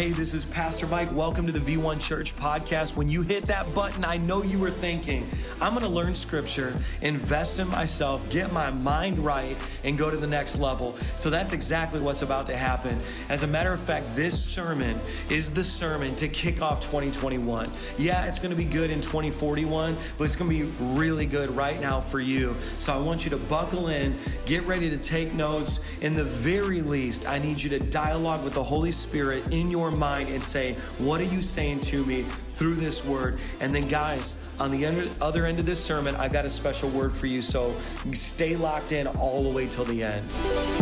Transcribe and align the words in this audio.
Hey, 0.00 0.12
this 0.12 0.32
is 0.32 0.46
Pastor 0.46 0.86
Mike. 0.86 1.14
Welcome 1.14 1.44
to 1.44 1.52
the 1.52 1.76
V1 1.76 2.00
Church 2.00 2.34
podcast. 2.34 2.96
When 2.96 3.10
you 3.10 3.20
hit 3.20 3.44
that 3.44 3.74
button, 3.74 4.02
I 4.02 4.16
know 4.16 4.42
you 4.42 4.58
were 4.58 4.70
thinking, 4.70 5.28
I'm 5.60 5.74
going 5.74 5.84
to 5.84 5.90
learn 5.90 6.14
scripture, 6.14 6.74
invest 7.02 7.60
in 7.60 7.68
myself, 7.68 8.26
get 8.30 8.50
my 8.50 8.70
mind 8.70 9.18
right, 9.18 9.58
and 9.84 9.98
go 9.98 10.08
to 10.08 10.16
the 10.16 10.26
next 10.26 10.58
level. 10.58 10.96
So 11.16 11.28
that's 11.28 11.52
exactly 11.52 12.00
what's 12.00 12.22
about 12.22 12.46
to 12.46 12.56
happen. 12.56 12.98
As 13.28 13.42
a 13.42 13.46
matter 13.46 13.74
of 13.74 13.80
fact, 13.80 14.16
this 14.16 14.42
sermon 14.42 14.98
is 15.28 15.52
the 15.52 15.62
sermon 15.62 16.16
to 16.16 16.28
kick 16.28 16.62
off 16.62 16.80
2021. 16.80 17.70
Yeah, 17.98 18.24
it's 18.24 18.38
going 18.38 18.52
to 18.52 18.56
be 18.56 18.64
good 18.64 18.88
in 18.88 19.02
2041, 19.02 19.98
but 20.16 20.24
it's 20.24 20.34
going 20.34 20.50
to 20.50 20.64
be 20.64 20.72
really 20.94 21.26
good 21.26 21.50
right 21.50 21.78
now 21.78 22.00
for 22.00 22.20
you. 22.20 22.56
So 22.78 22.94
I 22.94 22.98
want 22.98 23.26
you 23.26 23.30
to 23.32 23.36
buckle 23.36 23.88
in, 23.88 24.16
get 24.46 24.62
ready 24.62 24.88
to 24.88 24.96
take 24.96 25.34
notes. 25.34 25.82
In 26.00 26.14
the 26.14 26.24
very 26.24 26.80
least, 26.80 27.28
I 27.28 27.36
need 27.36 27.60
you 27.60 27.68
to 27.68 27.78
dialogue 27.78 28.42
with 28.42 28.54
the 28.54 28.64
Holy 28.64 28.92
Spirit 28.92 29.52
in 29.52 29.70
your 29.70 29.89
mind 29.90 30.28
and 30.28 30.42
say, 30.42 30.74
What 30.98 31.20
are 31.20 31.24
you 31.24 31.42
saying 31.42 31.80
to 31.80 32.04
me 32.04 32.22
through 32.22 32.76
this 32.76 33.04
word? 33.04 33.38
And 33.60 33.74
then, 33.74 33.88
guys, 33.88 34.36
on 34.58 34.70
the 34.70 35.10
other 35.20 35.46
end 35.46 35.58
of 35.58 35.66
this 35.66 35.82
sermon, 35.82 36.14
I've 36.16 36.32
got 36.32 36.44
a 36.44 36.50
special 36.50 36.90
word 36.90 37.14
for 37.14 37.26
you. 37.26 37.42
So 37.42 37.74
stay 38.12 38.56
locked 38.56 38.92
in 38.92 39.06
all 39.06 39.42
the 39.42 39.50
way 39.50 39.66
till 39.66 39.84
the 39.84 40.02
end. 40.02 40.79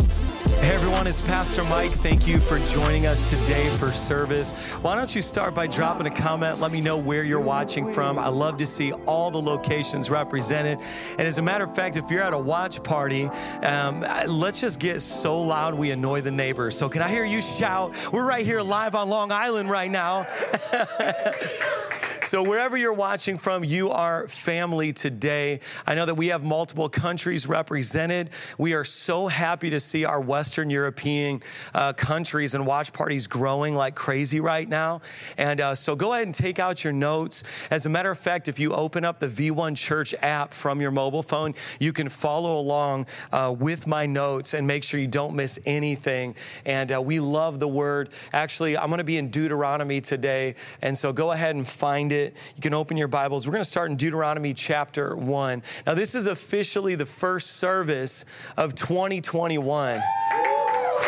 Hey 0.49 0.71
everyone, 0.71 1.05
it's 1.05 1.21
Pastor 1.21 1.63
Mike. 1.65 1.91
Thank 1.91 2.27
you 2.27 2.39
for 2.39 2.57
joining 2.59 3.05
us 3.05 3.27
today 3.29 3.69
for 3.77 3.93
service. 3.93 4.51
Why 4.81 4.95
don't 4.95 5.15
you 5.15 5.21
start 5.21 5.53
by 5.53 5.67
dropping 5.67 6.07
a 6.07 6.11
comment? 6.11 6.59
Let 6.59 6.71
me 6.71 6.81
know 6.81 6.97
where 6.97 7.23
you're 7.23 7.39
watching 7.39 7.93
from. 7.93 8.17
I 8.17 8.27
love 8.29 8.57
to 8.57 8.65
see 8.65 8.91
all 8.91 9.31
the 9.31 9.41
locations 9.41 10.09
represented. 10.09 10.79
And 11.17 11.27
as 11.27 11.37
a 11.37 11.41
matter 11.41 11.63
of 11.63 11.75
fact, 11.75 11.97
if 11.97 12.09
you're 12.09 12.23
at 12.23 12.33
a 12.33 12.37
watch 12.37 12.81
party, 12.83 13.25
um, 13.61 14.01
let's 14.27 14.59
just 14.59 14.79
get 14.79 15.01
so 15.01 15.39
loud 15.39 15.75
we 15.75 15.91
annoy 15.91 16.21
the 16.21 16.31
neighbors. 16.31 16.77
So, 16.77 16.89
can 16.89 17.01
I 17.01 17.09
hear 17.09 17.25
you 17.25 17.41
shout? 17.41 17.93
We're 18.11 18.27
right 18.27 18.45
here 18.45 18.61
live 18.61 18.95
on 18.95 19.07
Long 19.07 19.31
Island 19.31 19.69
right 19.69 19.91
now. 19.91 20.27
So, 22.29 22.43
wherever 22.43 22.77
you're 22.77 22.93
watching 22.93 23.39
from, 23.39 23.63
you 23.63 23.89
are 23.89 24.27
family 24.27 24.93
today. 24.93 25.61
I 25.87 25.95
know 25.95 26.05
that 26.05 26.13
we 26.13 26.27
have 26.27 26.43
multiple 26.43 26.87
countries 26.87 27.47
represented. 27.47 28.29
We 28.59 28.75
are 28.75 28.85
so 28.85 29.25
happy 29.25 29.71
to 29.71 29.79
see 29.79 30.05
our 30.05 30.21
Western 30.21 30.69
European 30.69 31.41
uh, 31.73 31.93
countries 31.93 32.53
and 32.53 32.67
watch 32.67 32.93
parties 32.93 33.25
growing 33.25 33.73
like 33.73 33.95
crazy 33.95 34.41
right 34.41 34.69
now. 34.69 35.01
And 35.39 35.59
uh, 35.59 35.73
so, 35.73 35.95
go 35.95 36.13
ahead 36.13 36.27
and 36.27 36.35
take 36.35 36.59
out 36.59 36.83
your 36.83 36.93
notes. 36.93 37.43
As 37.71 37.87
a 37.87 37.89
matter 37.89 38.11
of 38.11 38.19
fact, 38.19 38.47
if 38.47 38.59
you 38.59 38.75
open 38.75 39.03
up 39.03 39.17
the 39.19 39.27
V1 39.27 39.75
Church 39.75 40.13
app 40.21 40.53
from 40.53 40.81
your 40.81 40.91
mobile 40.91 41.23
phone, 41.23 41.55
you 41.79 41.91
can 41.91 42.09
follow 42.09 42.59
along 42.59 43.07
uh, 43.31 43.55
with 43.57 43.87
my 43.87 44.05
notes 44.05 44.53
and 44.53 44.67
make 44.67 44.83
sure 44.83 44.99
you 44.99 45.07
don't 45.07 45.35
miss 45.35 45.57
anything. 45.65 46.35
And 46.63 46.91
uh, 46.91 47.01
we 47.01 47.19
love 47.19 47.59
the 47.59 47.67
word. 47.67 48.09
Actually, 48.33 48.77
I'm 48.77 48.89
going 48.89 48.99
to 48.99 49.03
be 49.03 49.17
in 49.17 49.31
Deuteronomy 49.31 49.99
today. 49.99 50.53
And 50.83 50.95
so, 50.95 51.11
go 51.11 51.31
ahead 51.31 51.55
and 51.55 51.67
find 51.67 52.11
it 52.11 52.18
it, 52.19 52.37
you 52.55 52.61
can 52.61 52.73
open 52.73 52.97
your 52.97 53.07
Bibles. 53.07 53.47
We're 53.47 53.53
going 53.53 53.63
to 53.63 53.69
start 53.69 53.91
in 53.91 53.97
Deuteronomy 53.97 54.53
chapter 54.53 55.15
1. 55.15 55.63
Now, 55.87 55.93
this 55.93 56.15
is 56.15 56.27
officially 56.27 56.95
the 56.95 57.05
first 57.05 57.57
service 57.57 58.25
of 58.57 58.75
2021. 58.75 60.01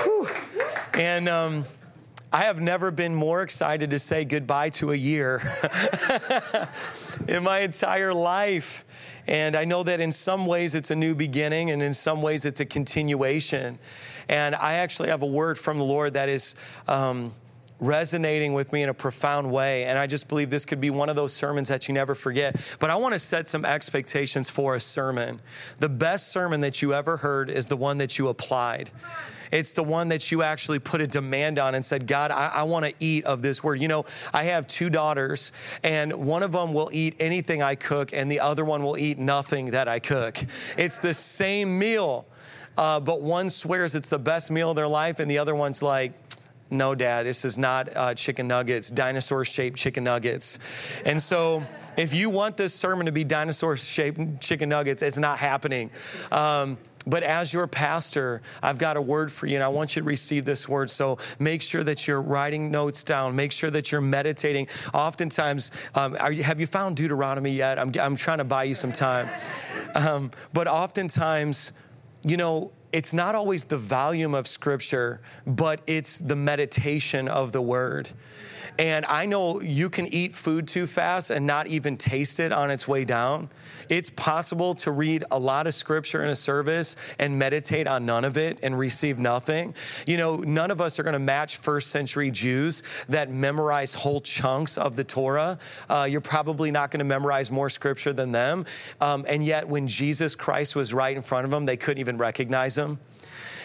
Whew. 0.03 0.29
And, 0.93 1.29
um, 1.29 1.65
I 2.33 2.43
have 2.43 2.61
never 2.61 2.91
been 2.91 3.13
more 3.13 3.41
excited 3.41 3.89
to 3.89 3.99
say 3.99 4.23
goodbye 4.23 4.69
to 4.69 4.93
a 4.93 4.95
year 4.95 5.41
in 7.27 7.43
my 7.43 7.59
entire 7.59 8.13
life. 8.13 8.85
And 9.27 9.53
I 9.53 9.65
know 9.65 9.83
that 9.83 9.99
in 9.99 10.13
some 10.13 10.45
ways 10.45 10.73
it's 10.73 10.91
a 10.91 10.95
new 10.95 11.13
beginning, 11.13 11.71
and 11.71 11.81
in 11.81 11.93
some 11.93 12.21
ways 12.21 12.45
it's 12.45 12.61
a 12.61 12.65
continuation. 12.65 13.79
And 14.29 14.55
I 14.55 14.75
actually 14.75 15.09
have 15.09 15.23
a 15.23 15.27
word 15.27 15.59
from 15.59 15.77
the 15.77 15.83
Lord 15.83 16.13
that 16.13 16.29
is 16.29 16.55
um, 16.87 17.33
resonating 17.81 18.53
with 18.53 18.71
me 18.71 18.83
in 18.83 18.89
a 18.89 18.93
profound 18.93 19.51
way. 19.51 19.83
And 19.85 19.99
I 19.99 20.07
just 20.07 20.29
believe 20.29 20.49
this 20.49 20.65
could 20.65 20.79
be 20.79 20.91
one 20.91 21.09
of 21.09 21.17
those 21.17 21.33
sermons 21.33 21.67
that 21.67 21.89
you 21.89 21.93
never 21.93 22.15
forget. 22.15 22.55
But 22.79 22.89
I 22.91 22.95
want 22.95 23.13
to 23.13 23.19
set 23.19 23.49
some 23.49 23.65
expectations 23.65 24.49
for 24.49 24.75
a 24.75 24.79
sermon. 24.79 25.41
The 25.79 25.89
best 25.89 26.29
sermon 26.29 26.61
that 26.61 26.81
you 26.81 26.93
ever 26.93 27.17
heard 27.17 27.49
is 27.49 27.67
the 27.67 27.75
one 27.75 27.97
that 27.97 28.17
you 28.17 28.29
applied. 28.29 28.91
It's 29.51 29.73
the 29.73 29.83
one 29.83 30.07
that 30.09 30.31
you 30.31 30.43
actually 30.43 30.79
put 30.79 31.01
a 31.01 31.07
demand 31.07 31.59
on 31.59 31.75
and 31.75 31.83
said, 31.83 32.07
God, 32.07 32.31
I, 32.31 32.47
I 32.47 32.63
want 32.63 32.85
to 32.85 32.93
eat 32.99 33.25
of 33.25 33.41
this 33.41 33.61
word. 33.61 33.81
You 33.81 33.89
know, 33.89 34.05
I 34.33 34.43
have 34.43 34.65
two 34.65 34.89
daughters, 34.89 35.51
and 35.83 36.13
one 36.13 36.41
of 36.41 36.53
them 36.53 36.73
will 36.73 36.89
eat 36.93 37.17
anything 37.19 37.61
I 37.61 37.75
cook, 37.75 38.13
and 38.13 38.31
the 38.31 38.39
other 38.39 38.63
one 38.63 38.81
will 38.81 38.97
eat 38.97 39.19
nothing 39.19 39.71
that 39.71 39.89
I 39.89 39.99
cook. 39.99 40.37
It's 40.77 40.99
the 40.99 41.13
same 41.13 41.77
meal. 41.77 42.25
Uh, 42.77 43.01
but 43.01 43.21
one 43.21 43.49
swears 43.49 43.95
it's 43.95 44.07
the 44.07 44.17
best 44.17 44.49
meal 44.49 44.69
of 44.69 44.77
their 44.77 44.87
life, 44.87 45.19
and 45.19 45.29
the 45.29 45.37
other 45.37 45.53
one's 45.53 45.81
like, 45.81 46.13
no, 46.71 46.95
Dad, 46.95 47.25
this 47.25 47.45
is 47.45 47.57
not 47.57 47.95
uh, 47.95 48.13
chicken 48.13 48.47
nuggets, 48.47 48.89
dinosaur 48.89 49.43
shaped 49.45 49.77
chicken 49.77 50.03
nuggets. 50.03 50.57
And 51.05 51.21
so, 51.21 51.63
if 51.97 52.13
you 52.13 52.29
want 52.29 52.55
this 52.55 52.73
sermon 52.73 53.05
to 53.05 53.11
be 53.11 53.25
dinosaur 53.25 53.75
shaped 53.75 54.39
chicken 54.39 54.69
nuggets, 54.69 55.01
it's 55.01 55.17
not 55.17 55.37
happening. 55.37 55.91
Um, 56.31 56.77
but 57.05 57.23
as 57.23 57.51
your 57.51 57.67
pastor, 57.67 58.41
I've 58.61 58.77
got 58.77 58.95
a 58.95 59.01
word 59.01 59.31
for 59.31 59.47
you, 59.47 59.55
and 59.55 59.63
I 59.63 59.67
want 59.67 59.95
you 59.95 60.01
to 60.01 60.07
receive 60.07 60.45
this 60.45 60.69
word. 60.69 60.89
So 60.89 61.17
make 61.39 61.61
sure 61.61 61.83
that 61.83 62.07
you're 62.07 62.21
writing 62.21 62.71
notes 62.71 63.03
down. 63.03 63.35
Make 63.35 63.51
sure 63.51 63.71
that 63.71 63.91
you're 63.91 64.01
meditating. 64.01 64.67
Oftentimes, 64.93 65.71
um, 65.95 66.15
you, 66.31 66.43
have 66.43 66.59
you 66.59 66.67
found 66.67 66.95
Deuteronomy 66.97 67.51
yet? 67.51 67.79
I'm, 67.79 67.91
I'm 67.99 68.15
trying 68.15 68.37
to 68.37 68.43
buy 68.43 68.63
you 68.65 68.75
some 68.75 68.91
time. 68.91 69.29
Um, 69.95 70.31
but 70.53 70.67
oftentimes, 70.67 71.73
you 72.23 72.37
know, 72.37 72.71
it's 72.91 73.13
not 73.13 73.35
always 73.35 73.65
the 73.65 73.77
volume 73.77 74.33
of 74.33 74.47
scripture, 74.47 75.21
but 75.45 75.81
it's 75.87 76.17
the 76.17 76.35
meditation 76.35 77.27
of 77.27 77.51
the 77.51 77.61
word. 77.61 78.09
And 78.79 79.05
I 79.05 79.25
know 79.25 79.61
you 79.61 79.89
can 79.89 80.07
eat 80.07 80.33
food 80.33 80.67
too 80.67 80.87
fast 80.87 81.29
and 81.29 81.45
not 81.45 81.67
even 81.67 81.97
taste 81.97 82.39
it 82.39 82.51
on 82.51 82.71
its 82.71 82.87
way 82.87 83.05
down. 83.05 83.49
It's 83.89 84.09
possible 84.09 84.73
to 84.75 84.91
read 84.91 85.25
a 85.29 85.37
lot 85.37 85.67
of 85.67 85.75
scripture 85.75 86.23
in 86.23 86.29
a 86.29 86.35
service 86.35 86.95
and 87.19 87.37
meditate 87.37 87.85
on 87.85 88.05
none 88.05 88.23
of 88.23 88.37
it 88.37 88.57
and 88.63 88.79
receive 88.79 89.19
nothing. 89.19 89.75
You 90.07 90.17
know, 90.17 90.37
none 90.37 90.71
of 90.71 90.79
us 90.79 90.97
are 90.97 91.03
going 91.03 91.13
to 91.13 91.19
match 91.19 91.57
first 91.57 91.89
century 91.89 92.31
Jews 92.31 92.81
that 93.09 93.29
memorize 93.29 93.93
whole 93.93 94.21
chunks 94.21 94.77
of 94.77 94.95
the 94.95 95.03
Torah. 95.03 95.59
Uh, 95.89 96.07
you're 96.09 96.21
probably 96.21 96.71
not 96.71 96.89
going 96.91 96.99
to 96.99 97.05
memorize 97.05 97.51
more 97.51 97.69
scripture 97.69 98.13
than 98.13 98.31
them. 98.31 98.65
Um, 99.01 99.25
and 99.27 99.45
yet, 99.45 99.67
when 99.67 99.85
Jesus 99.85 100.35
Christ 100.35 100.75
was 100.75 100.93
right 100.93 101.15
in 101.15 101.21
front 101.21 101.45
of 101.45 101.51
them, 101.51 101.65
they 101.65 101.77
couldn't 101.77 101.99
even 101.99 102.17
recognize 102.17 102.77
him 102.77 102.80
them. 102.81 103.10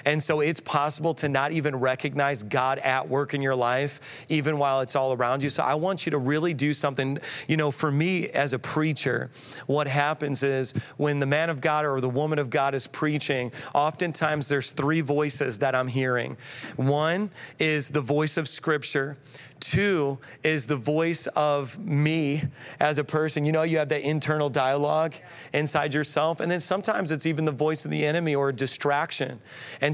And 0.04 0.22
so 0.22 0.40
it's 0.40 0.60
possible 0.60 1.14
to 1.14 1.28
not 1.28 1.52
even 1.52 1.76
recognize 1.76 2.42
God 2.42 2.78
at 2.80 3.08
work 3.08 3.34
in 3.34 3.42
your 3.42 3.54
life, 3.54 4.00
even 4.28 4.58
while 4.58 4.80
it's 4.80 4.96
all 4.96 5.12
around 5.12 5.42
you. 5.42 5.50
So 5.50 5.62
I 5.62 5.74
want 5.74 6.06
you 6.06 6.10
to 6.10 6.18
really 6.18 6.54
do 6.54 6.74
something. 6.74 7.18
You 7.48 7.56
know, 7.56 7.70
for 7.70 7.90
me 7.90 8.28
as 8.30 8.52
a 8.52 8.58
preacher, 8.58 9.30
what 9.66 9.88
happens 9.88 10.42
is 10.42 10.74
when 10.96 11.20
the 11.20 11.26
man 11.26 11.50
of 11.50 11.60
God 11.60 11.84
or 11.84 12.00
the 12.00 12.08
woman 12.08 12.38
of 12.38 12.50
God 12.50 12.74
is 12.74 12.86
preaching, 12.86 13.52
oftentimes 13.74 14.48
there's 14.48 14.72
three 14.72 15.00
voices 15.00 15.58
that 15.58 15.74
I'm 15.74 15.88
hearing. 15.88 16.36
One 16.76 17.30
is 17.58 17.88
the 17.88 18.00
voice 18.00 18.36
of 18.36 18.48
Scripture. 18.48 19.16
Two 19.58 20.18
is 20.42 20.66
the 20.66 20.76
voice 20.76 21.26
of 21.28 21.78
me 21.78 22.42
as 22.78 22.98
a 22.98 23.04
person. 23.04 23.46
You 23.46 23.52
know, 23.52 23.62
you 23.62 23.78
have 23.78 23.88
that 23.88 24.02
internal 24.02 24.50
dialogue 24.50 25.14
inside 25.54 25.94
yourself. 25.94 26.40
And 26.40 26.50
then 26.50 26.60
sometimes 26.60 27.10
it's 27.10 27.24
even 27.24 27.46
the 27.46 27.52
voice 27.52 27.84
of 27.86 27.90
the 27.90 28.04
enemy 28.04 28.34
or 28.34 28.50
a 28.50 28.52
distraction. 28.52 29.40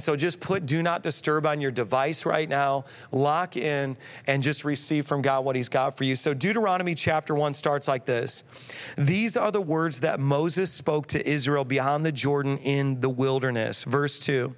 So 0.00 0.14
just 0.14 0.38
put 0.38 0.64
do 0.66 0.82
not 0.82 1.02
disturb 1.02 1.44
on 1.44 1.60
your 1.60 1.72
device 1.72 2.24
right 2.24 2.48
now, 2.48 2.84
lock 3.10 3.56
in, 3.56 3.96
and 4.26 4.42
just 4.42 4.64
receive 4.64 5.06
from 5.06 5.22
God 5.22 5.44
what 5.44 5.56
He's 5.56 5.68
got 5.68 5.96
for 5.96 6.04
you. 6.04 6.14
So 6.14 6.34
Deuteronomy 6.34 6.94
chapter 6.94 7.34
1 7.34 7.54
starts 7.54 7.88
like 7.88 8.04
this 8.04 8.44
These 8.96 9.36
are 9.36 9.50
the 9.50 9.60
words 9.60 10.00
that 10.00 10.20
Moses 10.20 10.70
spoke 10.70 11.08
to 11.08 11.28
Israel 11.28 11.64
beyond 11.64 12.06
the 12.06 12.12
Jordan 12.12 12.58
in 12.58 13.00
the 13.00 13.08
wilderness. 13.08 13.84
Verse 13.84 14.18
2. 14.18 14.54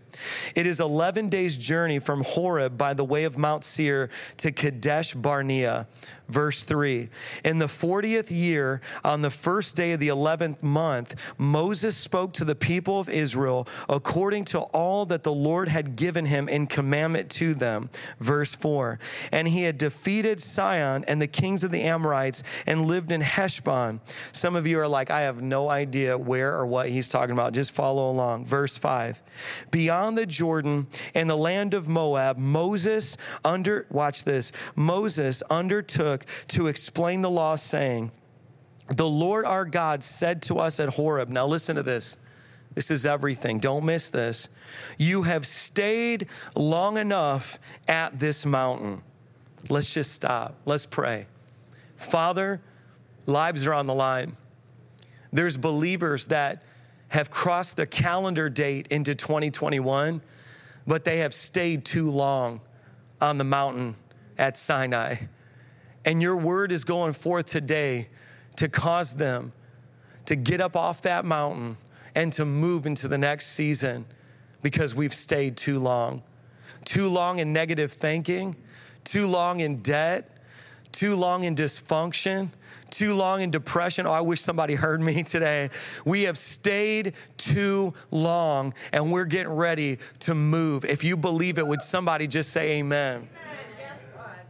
It 0.54 0.66
is 0.66 0.80
11 0.80 1.28
days' 1.28 1.56
journey 1.56 1.98
from 1.98 2.24
Horeb 2.24 2.76
by 2.76 2.94
the 2.94 3.04
way 3.04 3.24
of 3.24 3.38
Mount 3.38 3.64
Seir 3.64 4.10
to 4.38 4.52
Kadesh 4.52 5.14
Barnea. 5.14 5.86
Verse 6.28 6.64
3 6.64 7.10
In 7.44 7.58
the 7.58 7.66
40th 7.66 8.30
year, 8.30 8.80
on 9.04 9.20
the 9.20 9.30
first 9.30 9.76
day 9.76 9.92
of 9.92 10.00
the 10.00 10.08
11th 10.08 10.62
month, 10.62 11.14
Moses 11.36 11.96
spoke 11.96 12.32
to 12.34 12.44
the 12.44 12.54
people 12.54 12.98
of 12.98 13.08
Israel 13.08 13.68
according 13.88 14.46
to 14.46 14.60
all 14.60 15.04
that 15.06 15.22
the 15.22 15.32
Lord 15.32 15.68
had 15.68 15.96
given 15.96 16.26
him 16.26 16.48
in 16.48 16.66
commandment 16.66 17.30
to 17.32 17.54
them. 17.54 17.90
Verse 18.20 18.54
4 18.54 18.98
And 19.32 19.48
he 19.48 19.64
had 19.64 19.76
defeated 19.76 20.40
Sihon 20.40 21.04
and 21.06 21.20
the 21.20 21.26
kings 21.26 21.62
of 21.62 21.70
the 21.70 21.82
Amorites 21.82 22.42
and 22.66 22.86
lived 22.86 23.12
in 23.12 23.20
Heshbon. 23.20 24.00
Some 24.32 24.56
of 24.56 24.66
you 24.66 24.80
are 24.80 24.88
like, 24.88 25.10
I 25.10 25.22
have 25.22 25.42
no 25.42 25.68
idea 25.68 26.16
where 26.16 26.54
or 26.54 26.66
what 26.66 26.88
he's 26.88 27.08
talking 27.08 27.32
about. 27.32 27.52
Just 27.52 27.72
follow 27.72 28.10
along. 28.10 28.46
Verse 28.46 28.78
5 28.78 29.22
Beyond 29.70 30.03
the 30.12 30.26
Jordan 30.26 30.86
and 31.14 31.28
the 31.28 31.36
land 31.36 31.72
of 31.72 31.88
Moab, 31.88 32.36
Moses 32.36 33.16
under, 33.44 33.86
watch 33.90 34.24
this, 34.24 34.52
Moses 34.76 35.42
undertook 35.48 36.26
to 36.48 36.66
explain 36.66 37.22
the 37.22 37.30
law, 37.30 37.56
saying, 37.56 38.10
The 38.88 39.08
Lord 39.08 39.46
our 39.46 39.64
God 39.64 40.04
said 40.04 40.42
to 40.42 40.58
us 40.58 40.78
at 40.78 40.90
Horeb, 40.90 41.30
now 41.30 41.46
listen 41.46 41.76
to 41.76 41.82
this. 41.82 42.18
This 42.74 42.90
is 42.90 43.06
everything. 43.06 43.58
Don't 43.58 43.84
miss 43.84 44.10
this. 44.10 44.48
You 44.98 45.22
have 45.22 45.46
stayed 45.46 46.26
long 46.56 46.98
enough 46.98 47.58
at 47.88 48.18
this 48.18 48.44
mountain. 48.44 49.02
let's 49.68 49.94
just 49.94 50.12
stop. 50.12 50.56
Let's 50.66 50.84
pray. 50.84 51.26
Father, 51.96 52.60
lives 53.26 53.66
are 53.66 53.72
on 53.72 53.86
the 53.86 53.94
line. 53.94 54.36
There's 55.32 55.56
believers 55.56 56.26
that 56.26 56.62
have 57.14 57.30
crossed 57.30 57.76
the 57.76 57.86
calendar 57.86 58.50
date 58.50 58.88
into 58.88 59.14
2021, 59.14 60.20
but 60.84 61.04
they 61.04 61.18
have 61.18 61.32
stayed 61.32 61.84
too 61.84 62.10
long 62.10 62.60
on 63.20 63.38
the 63.38 63.44
mountain 63.44 63.94
at 64.36 64.56
Sinai. 64.56 65.14
And 66.04 66.20
your 66.20 66.36
word 66.36 66.72
is 66.72 66.82
going 66.82 67.12
forth 67.12 67.46
today 67.46 68.08
to 68.56 68.68
cause 68.68 69.12
them 69.12 69.52
to 70.26 70.34
get 70.34 70.60
up 70.60 70.74
off 70.74 71.02
that 71.02 71.24
mountain 71.24 71.76
and 72.16 72.32
to 72.32 72.44
move 72.44 72.84
into 72.84 73.06
the 73.06 73.18
next 73.18 73.46
season 73.52 74.06
because 74.60 74.92
we've 74.92 75.14
stayed 75.14 75.56
too 75.56 75.78
long. 75.78 76.20
Too 76.84 77.08
long 77.08 77.38
in 77.38 77.52
negative 77.52 77.92
thinking, 77.92 78.56
too 79.04 79.28
long 79.28 79.60
in 79.60 79.82
debt, 79.82 80.33
too 80.94 81.16
long 81.16 81.42
in 81.42 81.56
dysfunction, 81.56 82.50
too 82.88 83.14
long 83.14 83.40
in 83.40 83.50
depression. 83.50 84.06
Oh, 84.06 84.12
I 84.12 84.20
wish 84.20 84.40
somebody 84.40 84.76
heard 84.76 85.00
me 85.00 85.22
today. 85.24 85.70
We 86.04 86.22
have 86.22 86.38
stayed 86.38 87.14
too 87.36 87.92
long 88.10 88.72
and 88.92 89.12
we're 89.12 89.24
getting 89.24 89.52
ready 89.52 89.98
to 90.20 90.34
move. 90.34 90.84
If 90.84 91.02
you 91.02 91.16
believe 91.16 91.58
it, 91.58 91.66
would 91.66 91.82
somebody 91.82 92.28
just 92.28 92.50
say 92.50 92.78
amen? 92.78 93.28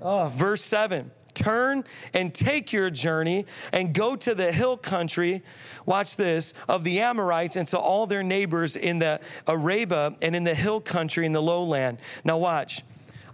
Oh, 0.00 0.28
verse 0.28 0.62
7 0.62 1.10
turn 1.32 1.82
and 2.12 2.32
take 2.32 2.72
your 2.72 2.90
journey 2.90 3.44
and 3.72 3.92
go 3.92 4.14
to 4.14 4.36
the 4.36 4.52
hill 4.52 4.76
country, 4.76 5.42
watch 5.84 6.14
this, 6.14 6.54
of 6.68 6.84
the 6.84 7.00
Amorites 7.00 7.56
and 7.56 7.66
to 7.66 7.78
all 7.78 8.06
their 8.06 8.22
neighbors 8.22 8.76
in 8.76 9.00
the 9.00 9.18
Arabah 9.48 10.14
and 10.22 10.36
in 10.36 10.44
the 10.44 10.54
hill 10.54 10.80
country 10.80 11.26
in 11.26 11.32
the 11.32 11.42
lowland. 11.42 11.98
Now, 12.22 12.38
watch. 12.38 12.82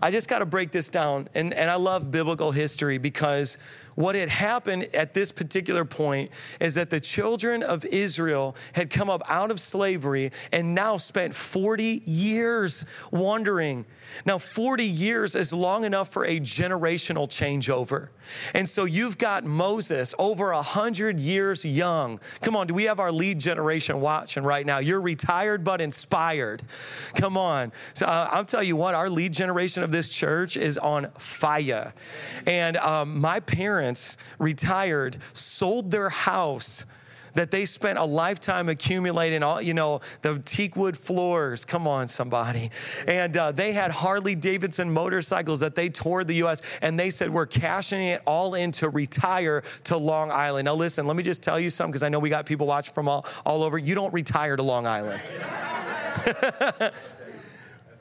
I 0.02 0.10
just 0.10 0.28
got 0.28 0.38
to 0.38 0.46
break 0.46 0.70
this 0.70 0.88
down. 0.88 1.28
And, 1.34 1.52
and 1.52 1.70
I 1.70 1.74
love 1.74 2.10
biblical 2.10 2.52
history 2.52 2.98
because 2.98 3.58
what 4.00 4.14
had 4.14 4.28
happened 4.28 4.88
at 4.94 5.14
this 5.14 5.32
particular 5.32 5.84
point 5.84 6.30
is 6.58 6.74
that 6.74 6.90
the 6.90 7.00
children 7.00 7.62
of 7.62 7.84
Israel 7.84 8.56
had 8.72 8.90
come 8.90 9.10
up 9.10 9.22
out 9.28 9.50
of 9.50 9.60
slavery 9.60 10.32
and 10.52 10.74
now 10.74 10.96
spent 10.96 11.34
40 11.34 12.02
years 12.04 12.84
wandering. 13.10 13.84
Now, 14.24 14.38
40 14.38 14.84
years 14.84 15.34
is 15.34 15.52
long 15.52 15.84
enough 15.84 16.08
for 16.08 16.24
a 16.24 16.40
generational 16.40 17.28
changeover. 17.28 18.08
And 18.54 18.68
so 18.68 18.84
you've 18.84 19.18
got 19.18 19.44
Moses 19.44 20.14
over 20.18 20.52
100 20.52 21.18
years 21.18 21.64
young. 21.64 22.20
Come 22.42 22.56
on, 22.56 22.66
do 22.66 22.74
we 22.74 22.84
have 22.84 23.00
our 23.00 23.12
lead 23.12 23.38
generation 23.38 24.00
watching 24.00 24.42
right 24.42 24.64
now? 24.64 24.78
You're 24.78 25.00
retired 25.00 25.64
but 25.64 25.80
inspired. 25.80 26.62
Come 27.14 27.36
on. 27.36 27.72
So, 27.94 28.06
uh, 28.06 28.28
I'll 28.30 28.44
tell 28.44 28.62
you 28.62 28.76
what, 28.76 28.94
our 28.94 29.08
lead 29.08 29.32
generation 29.32 29.82
of 29.82 29.92
this 29.92 30.08
church 30.08 30.56
is 30.56 30.78
on 30.78 31.10
fire. 31.18 31.92
And 32.46 32.76
um, 32.78 33.20
my 33.20 33.40
parents, 33.40 33.89
parents 33.90 34.16
retired, 34.38 35.18
sold 35.32 35.90
their 35.90 36.08
house 36.08 36.84
that 37.34 37.50
they 37.50 37.64
spent 37.64 37.96
a 37.98 38.04
lifetime 38.04 38.68
accumulating 38.68 39.42
all, 39.42 39.62
you 39.62 39.72
know, 39.72 40.00
the 40.22 40.38
teak 40.44 40.76
wood 40.76 40.96
floors. 40.96 41.64
Come 41.64 41.86
on, 41.86 42.08
somebody. 42.08 42.70
And 43.06 43.36
uh, 43.36 43.52
they 43.52 43.72
had 43.72 43.92
Harley 43.92 44.34
Davidson 44.34 44.92
motorcycles 44.92 45.60
that 45.60 45.76
they 45.76 45.88
toured 45.88 46.26
the 46.26 46.34
U.S. 46.36 46.60
and 46.82 46.98
they 46.98 47.10
said, 47.10 47.30
we're 47.30 47.46
cashing 47.46 48.02
it 48.02 48.22
all 48.26 48.54
in 48.54 48.72
to 48.72 48.88
retire 48.88 49.62
to 49.84 49.96
Long 49.96 50.32
Island. 50.32 50.66
Now, 50.66 50.74
listen, 50.74 51.06
let 51.06 51.16
me 51.16 51.22
just 51.22 51.40
tell 51.40 51.60
you 51.60 51.70
something 51.70 51.92
because 51.92 52.02
I 52.02 52.08
know 52.08 52.18
we 52.18 52.30
got 52.30 52.46
people 52.46 52.66
watching 52.66 52.94
from 52.94 53.08
all, 53.08 53.24
all 53.46 53.62
over. 53.62 53.78
You 53.78 53.94
don't 53.94 54.12
retire 54.12 54.56
to 54.56 54.62
Long 54.62 54.86
Island. 54.86 55.22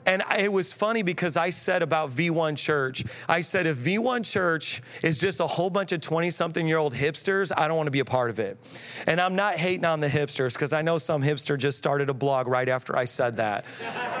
And 0.06 0.22
it 0.38 0.52
was 0.52 0.72
funny 0.72 1.02
because 1.02 1.36
I 1.36 1.50
said 1.50 1.82
about 1.82 2.10
V1 2.10 2.56
Church, 2.56 3.04
I 3.28 3.40
said, 3.42 3.66
if 3.66 3.76
V1 3.76 4.24
Church 4.24 4.82
is 5.02 5.18
just 5.18 5.40
a 5.40 5.46
whole 5.46 5.70
bunch 5.70 5.92
of 5.92 6.00
20 6.00 6.30
something 6.30 6.66
year 6.66 6.78
old 6.78 6.94
hipsters, 6.94 7.52
I 7.56 7.68
don't 7.68 7.76
want 7.76 7.86
to 7.86 7.92
be 7.92 8.00
a 8.00 8.04
part 8.04 8.30
of 8.30 8.38
it. 8.38 8.58
And 9.06 9.20
I'm 9.20 9.36
not 9.36 9.56
hating 9.56 9.84
on 9.84 10.00
the 10.00 10.08
hipsters 10.08 10.54
because 10.54 10.72
I 10.72 10.82
know 10.82 10.98
some 10.98 11.22
hipster 11.22 11.58
just 11.58 11.78
started 11.78 12.08
a 12.08 12.14
blog 12.14 12.48
right 12.48 12.68
after 12.68 12.96
I 12.96 13.04
said 13.04 13.36
that. 13.36 13.64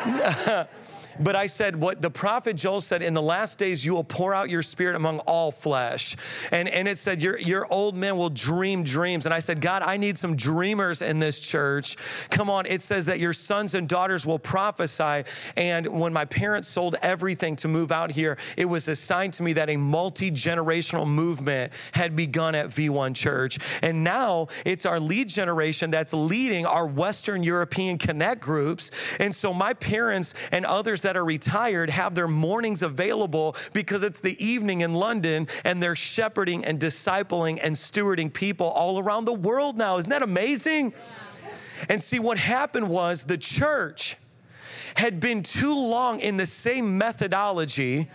But 1.20 1.36
I 1.36 1.46
said, 1.46 1.76
what 1.76 2.00
the 2.00 2.10
prophet 2.10 2.56
Joel 2.56 2.80
said, 2.80 3.02
in 3.02 3.14
the 3.14 3.22
last 3.22 3.58
days, 3.58 3.84
you 3.84 3.94
will 3.94 4.04
pour 4.04 4.34
out 4.34 4.48
your 4.48 4.62
spirit 4.62 4.96
among 4.96 5.18
all 5.20 5.52
flesh. 5.52 6.16
And, 6.50 6.68
and 6.68 6.88
it 6.88 6.98
said, 6.98 7.22
your, 7.22 7.38
your 7.38 7.70
old 7.70 7.94
men 7.94 8.16
will 8.16 8.30
dream 8.30 8.82
dreams. 8.82 9.26
And 9.26 9.34
I 9.34 9.40
said, 9.40 9.60
God, 9.60 9.82
I 9.82 9.98
need 9.98 10.16
some 10.16 10.34
dreamers 10.34 11.02
in 11.02 11.18
this 11.18 11.38
church. 11.40 11.96
Come 12.30 12.48
on. 12.48 12.64
It 12.66 12.80
says 12.80 13.06
that 13.06 13.18
your 13.18 13.34
sons 13.34 13.74
and 13.74 13.88
daughters 13.88 14.24
will 14.24 14.38
prophesy. 14.38 15.24
And 15.56 15.86
when 15.86 16.12
my 16.12 16.24
parents 16.24 16.68
sold 16.68 16.96
everything 17.02 17.56
to 17.56 17.68
move 17.68 17.92
out 17.92 18.10
here, 18.10 18.38
it 18.56 18.64
was 18.64 18.88
assigned 18.88 19.34
to 19.34 19.42
me 19.42 19.52
that 19.54 19.68
a 19.68 19.76
multi 19.76 20.30
generational 20.30 21.06
movement 21.06 21.72
had 21.92 22.16
begun 22.16 22.54
at 22.54 22.68
V1 22.68 23.14
Church. 23.14 23.58
And 23.82 24.02
now 24.02 24.48
it's 24.64 24.86
our 24.86 24.98
lead 24.98 25.28
generation 25.28 25.90
that's 25.90 26.14
leading 26.14 26.64
our 26.64 26.86
Western 26.86 27.42
European 27.42 27.98
Connect 27.98 28.40
groups. 28.40 28.90
And 29.18 29.34
so 29.34 29.52
my 29.52 29.74
parents 29.74 30.34
and 30.50 30.64
others 30.64 31.02
that 31.02 31.09
that 31.10 31.16
are 31.16 31.24
retired 31.24 31.90
have 31.90 32.14
their 32.14 32.28
mornings 32.28 32.84
available 32.84 33.56
because 33.72 34.04
it's 34.04 34.20
the 34.20 34.40
evening 34.44 34.82
in 34.82 34.94
London 34.94 35.48
and 35.64 35.82
they're 35.82 35.96
shepherding 35.96 36.64
and 36.64 36.78
discipling 36.78 37.58
and 37.60 37.74
stewarding 37.74 38.32
people 38.32 38.68
all 38.68 38.96
around 39.00 39.24
the 39.24 39.32
world 39.32 39.76
now. 39.76 39.98
Isn't 39.98 40.10
that 40.10 40.22
amazing? 40.22 40.94
And 41.88 42.00
see, 42.00 42.20
what 42.20 42.38
happened 42.38 42.88
was 42.88 43.24
the 43.24 43.36
church 43.36 44.18
had 44.94 45.18
been 45.18 45.42
too 45.42 45.74
long 45.74 46.20
in 46.20 46.36
the 46.36 46.46
same 46.46 46.96
methodology 46.96 48.08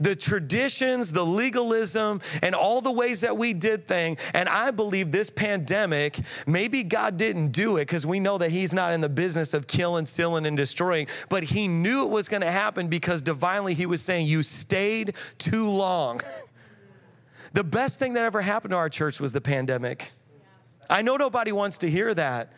the 0.00 0.14
traditions, 0.14 1.12
the 1.12 1.24
legalism, 1.24 2.20
and 2.42 2.54
all 2.54 2.80
the 2.80 2.90
ways 2.90 3.20
that 3.20 3.36
we 3.36 3.52
did 3.52 3.86
things. 3.86 4.20
And 4.34 4.48
I 4.48 4.70
believe 4.70 5.12
this 5.12 5.30
pandemic, 5.30 6.18
maybe 6.46 6.82
God 6.82 7.16
didn't 7.16 7.52
do 7.52 7.76
it 7.76 7.82
because 7.82 8.06
we 8.06 8.20
know 8.20 8.38
that 8.38 8.50
He's 8.50 8.72
not 8.72 8.92
in 8.92 9.00
the 9.00 9.08
business 9.08 9.54
of 9.54 9.66
killing, 9.66 10.06
stealing, 10.06 10.46
and 10.46 10.56
destroying, 10.56 11.06
but 11.28 11.42
He 11.42 11.68
knew 11.68 12.04
it 12.04 12.10
was 12.10 12.28
going 12.28 12.42
to 12.42 12.50
happen 12.50 12.88
because 12.88 13.22
divinely 13.22 13.74
He 13.74 13.86
was 13.86 14.02
saying, 14.02 14.26
You 14.26 14.42
stayed 14.42 15.14
too 15.38 15.68
long. 15.68 16.20
the 17.52 17.64
best 17.64 17.98
thing 17.98 18.14
that 18.14 18.24
ever 18.24 18.42
happened 18.42 18.72
to 18.72 18.76
our 18.76 18.88
church 18.88 19.20
was 19.20 19.32
the 19.32 19.40
pandemic. 19.40 20.12
I 20.90 21.02
know 21.02 21.16
nobody 21.16 21.52
wants 21.52 21.78
to 21.78 21.90
hear 21.90 22.14
that. 22.14 22.52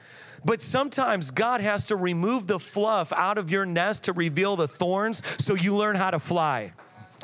But 0.45 0.63
sometimes 0.63 1.31
God 1.31 1.61
has 1.61 1.85
to 1.87 1.97
remove 1.97 2.47
the 2.47 2.59
fluff 2.59 3.13
out 3.13 3.37
of 3.37 3.51
your 3.51 3.67
nest 3.67 4.05
to 4.05 4.13
reveal 4.13 4.57
the 4.57 4.69
thorns 4.69 5.23
so 5.39 5.55
you 5.55 5.77
learn 5.77 5.97
how 5.97 6.11
to 6.11 6.19
fly. 6.19 6.73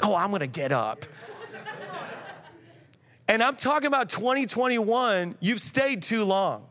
Oh, 0.02 0.14
I'm 0.14 0.30
gonna 0.30 0.46
get 0.46 0.72
up. 0.72 1.04
and 3.28 3.42
I'm 3.42 3.56
talking 3.56 3.86
about 3.86 4.08
2021, 4.08 5.36
you've 5.40 5.60
stayed 5.60 6.02
too 6.02 6.24
long. 6.24 6.66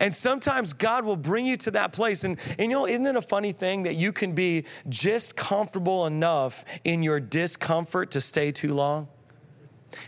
And 0.00 0.14
sometimes 0.14 0.72
God 0.72 1.04
will 1.04 1.16
bring 1.16 1.46
you 1.46 1.56
to 1.58 1.70
that 1.72 1.92
place. 1.92 2.24
And, 2.24 2.38
and 2.58 2.70
you 2.70 2.76
know, 2.76 2.86
isn't 2.86 3.06
it 3.06 3.16
a 3.16 3.22
funny 3.22 3.52
thing 3.52 3.84
that 3.84 3.94
you 3.94 4.12
can 4.12 4.32
be 4.32 4.64
just 4.88 5.36
comfortable 5.36 6.06
enough 6.06 6.64
in 6.84 7.02
your 7.02 7.20
discomfort 7.20 8.10
to 8.12 8.20
stay 8.20 8.50
too 8.50 8.74
long? 8.74 9.08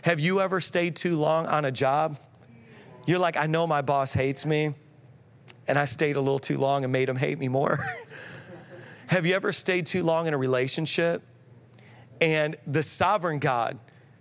Have 0.01 0.19
you 0.19 0.41
ever 0.41 0.59
stayed 0.59 0.95
too 0.95 1.15
long 1.15 1.45
on 1.45 1.65
a 1.65 1.71
job? 1.71 2.19
You're 3.05 3.19
like, 3.19 3.37
I 3.37 3.47
know 3.47 3.65
my 3.65 3.81
boss 3.81 4.11
hates 4.11 4.45
me, 4.45 4.73
and 5.67 5.79
I 5.79 5.85
stayed 5.85 6.17
a 6.17 6.21
little 6.21 6.39
too 6.39 6.57
long 6.57 6.83
and 6.83 6.91
made 6.91 7.07
him 7.07 7.15
hate 7.15 7.39
me 7.39 7.47
more. 7.47 7.79
Have 9.07 9.25
you 9.25 9.33
ever 9.33 9.53
stayed 9.53 9.85
too 9.85 10.03
long 10.03 10.27
in 10.27 10.33
a 10.33 10.37
relationship? 10.37 11.23
And 12.21 12.55
the 12.65 12.83
sovereign 12.83 13.39
God 13.39 13.77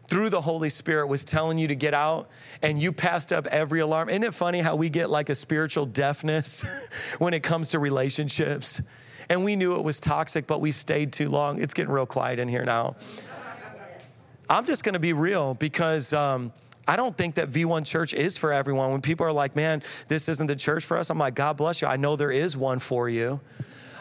through 0.09 0.31
the 0.31 0.41
Holy 0.41 0.71
Spirit 0.71 1.09
was 1.09 1.25
telling 1.25 1.59
you 1.59 1.69
to 1.69 1.75
get 1.75 1.95
out 1.95 2.29
and 2.63 2.81
you 2.81 2.93
passed 2.93 3.33
up 3.33 3.47
every 3.47 3.81
alarm. 3.81 4.09
Isn't 4.09 4.25
it 4.25 4.35
funny 4.35 4.61
how 4.61 4.77
we 4.77 4.89
get 4.89 5.11
like 5.11 5.29
a 5.29 5.35
spiritual 5.35 5.87
deafness 5.87 6.65
when 7.19 7.35
it 7.35 7.43
comes 7.43 7.71
to 7.71 7.79
relationships? 7.79 8.81
And 9.29 9.45
we 9.45 9.57
knew 9.57 9.75
it 9.77 9.83
was 9.83 9.99
toxic, 9.99 10.47
but 10.47 10.61
we 10.61 10.71
stayed 10.71 11.13
too 11.13 11.29
long. 11.29 11.61
It's 11.61 11.75
getting 11.75 11.93
real 11.93 12.07
quiet 12.07 12.39
in 12.39 12.49
here 12.49 12.65
now. 12.65 12.97
I'm 14.49 14.65
just 14.65 14.85
gonna 14.85 15.01
be 15.01 15.13
real 15.13 15.55
because 15.55 16.13
um, 16.13 16.53
I 16.87 16.95
don't 16.95 17.17
think 17.17 17.35
that 17.35 17.51
V1 17.51 17.85
Church 17.85 18.15
is 18.15 18.37
for 18.37 18.53
everyone. 18.53 18.93
When 18.93 19.01
people 19.01 19.27
are 19.27 19.33
like, 19.33 19.57
man, 19.57 19.83
this 20.07 20.29
isn't 20.29 20.47
the 20.47 20.55
church 20.55 20.85
for 20.85 20.97
us, 20.97 21.11
I'm 21.11 21.19
like, 21.19 21.35
God 21.35 21.57
bless 21.57 21.83
you. 21.83 21.89
I 21.89 21.97
know 21.97 22.15
there 22.15 22.31
is 22.31 22.57
one 22.57 22.79
for 22.79 23.09
you 23.09 23.41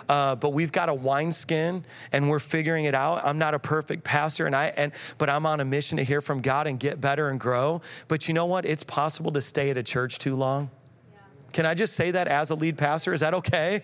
uh, 0.10 0.36
but 0.36 0.50
we've 0.50 0.72
got 0.72 0.90
a 0.90 0.94
wineskin 0.94 1.84
and 2.12 2.30
we're 2.30 2.40
figuring 2.40 2.86
it 2.86 2.96
out. 2.96 3.26
I'm 3.26 3.38
not 3.38 3.54
a 3.54 3.60
perfect 3.60 4.04
pastor, 4.04 4.46
and 4.46 4.56
I 4.56 4.68
and 4.68 4.92
but 5.18 5.30
I'm 5.30 5.46
on 5.46 5.60
a 5.60 5.66
mission 5.66 5.98
to 5.98 6.04
hear 6.04 6.22
from 6.22 6.42
God 6.42 6.68
and 6.68 6.80
get 6.80 7.02
better 7.02 7.30
and 7.30 7.40
grow. 7.40 7.82
But 8.08 8.28
you 8.28 8.34
know 8.34 8.46
what? 8.46 8.66
It's 8.66 8.84
possible 8.84 9.32
to 9.32 9.42
stay 9.42 9.70
at 9.70 9.78
a 9.78 9.84
church 9.84 10.20
too 10.20 10.36
long. 10.36 10.70
Yeah. 11.12 11.20
Can 11.54 11.66
I 11.66 11.74
just 11.74 11.96
say 11.96 12.12
that 12.12 12.28
as 12.28 12.50
a 12.50 12.56
lead 12.56 12.78
pastor? 12.78 13.14
Is 13.14 13.22
that 13.22 13.34
okay? 13.34 13.84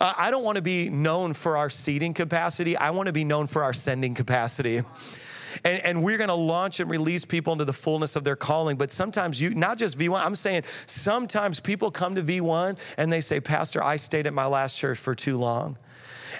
Uh, 0.00 0.12
I 0.16 0.30
don't 0.30 0.44
want 0.44 0.56
to 0.56 0.62
be 0.62 0.90
known 0.90 1.32
for 1.32 1.56
our 1.56 1.70
seating 1.70 2.12
capacity. 2.12 2.76
I 2.76 2.90
want 2.90 3.06
to 3.06 3.12
be 3.12 3.24
known 3.24 3.46
for 3.46 3.64
our 3.64 3.72
sending 3.72 4.14
capacity. 4.14 4.82
And, 5.64 5.84
and 5.84 6.02
we're 6.02 6.18
going 6.18 6.28
to 6.28 6.34
launch 6.34 6.80
and 6.80 6.90
release 6.90 7.24
people 7.24 7.52
into 7.52 7.64
the 7.64 7.72
fullness 7.72 8.16
of 8.16 8.24
their 8.24 8.36
calling. 8.36 8.76
But 8.76 8.92
sometimes 8.92 9.40
you, 9.40 9.54
not 9.54 9.78
just 9.78 9.98
V1, 9.98 10.24
I'm 10.24 10.34
saying 10.34 10.64
sometimes 10.86 11.60
people 11.60 11.90
come 11.90 12.14
to 12.14 12.22
V1 12.22 12.78
and 12.96 13.12
they 13.12 13.20
say, 13.20 13.40
Pastor, 13.40 13.82
I 13.82 13.96
stayed 13.96 14.26
at 14.26 14.34
my 14.34 14.46
last 14.46 14.76
church 14.76 14.98
for 14.98 15.14
too 15.14 15.36
long. 15.36 15.78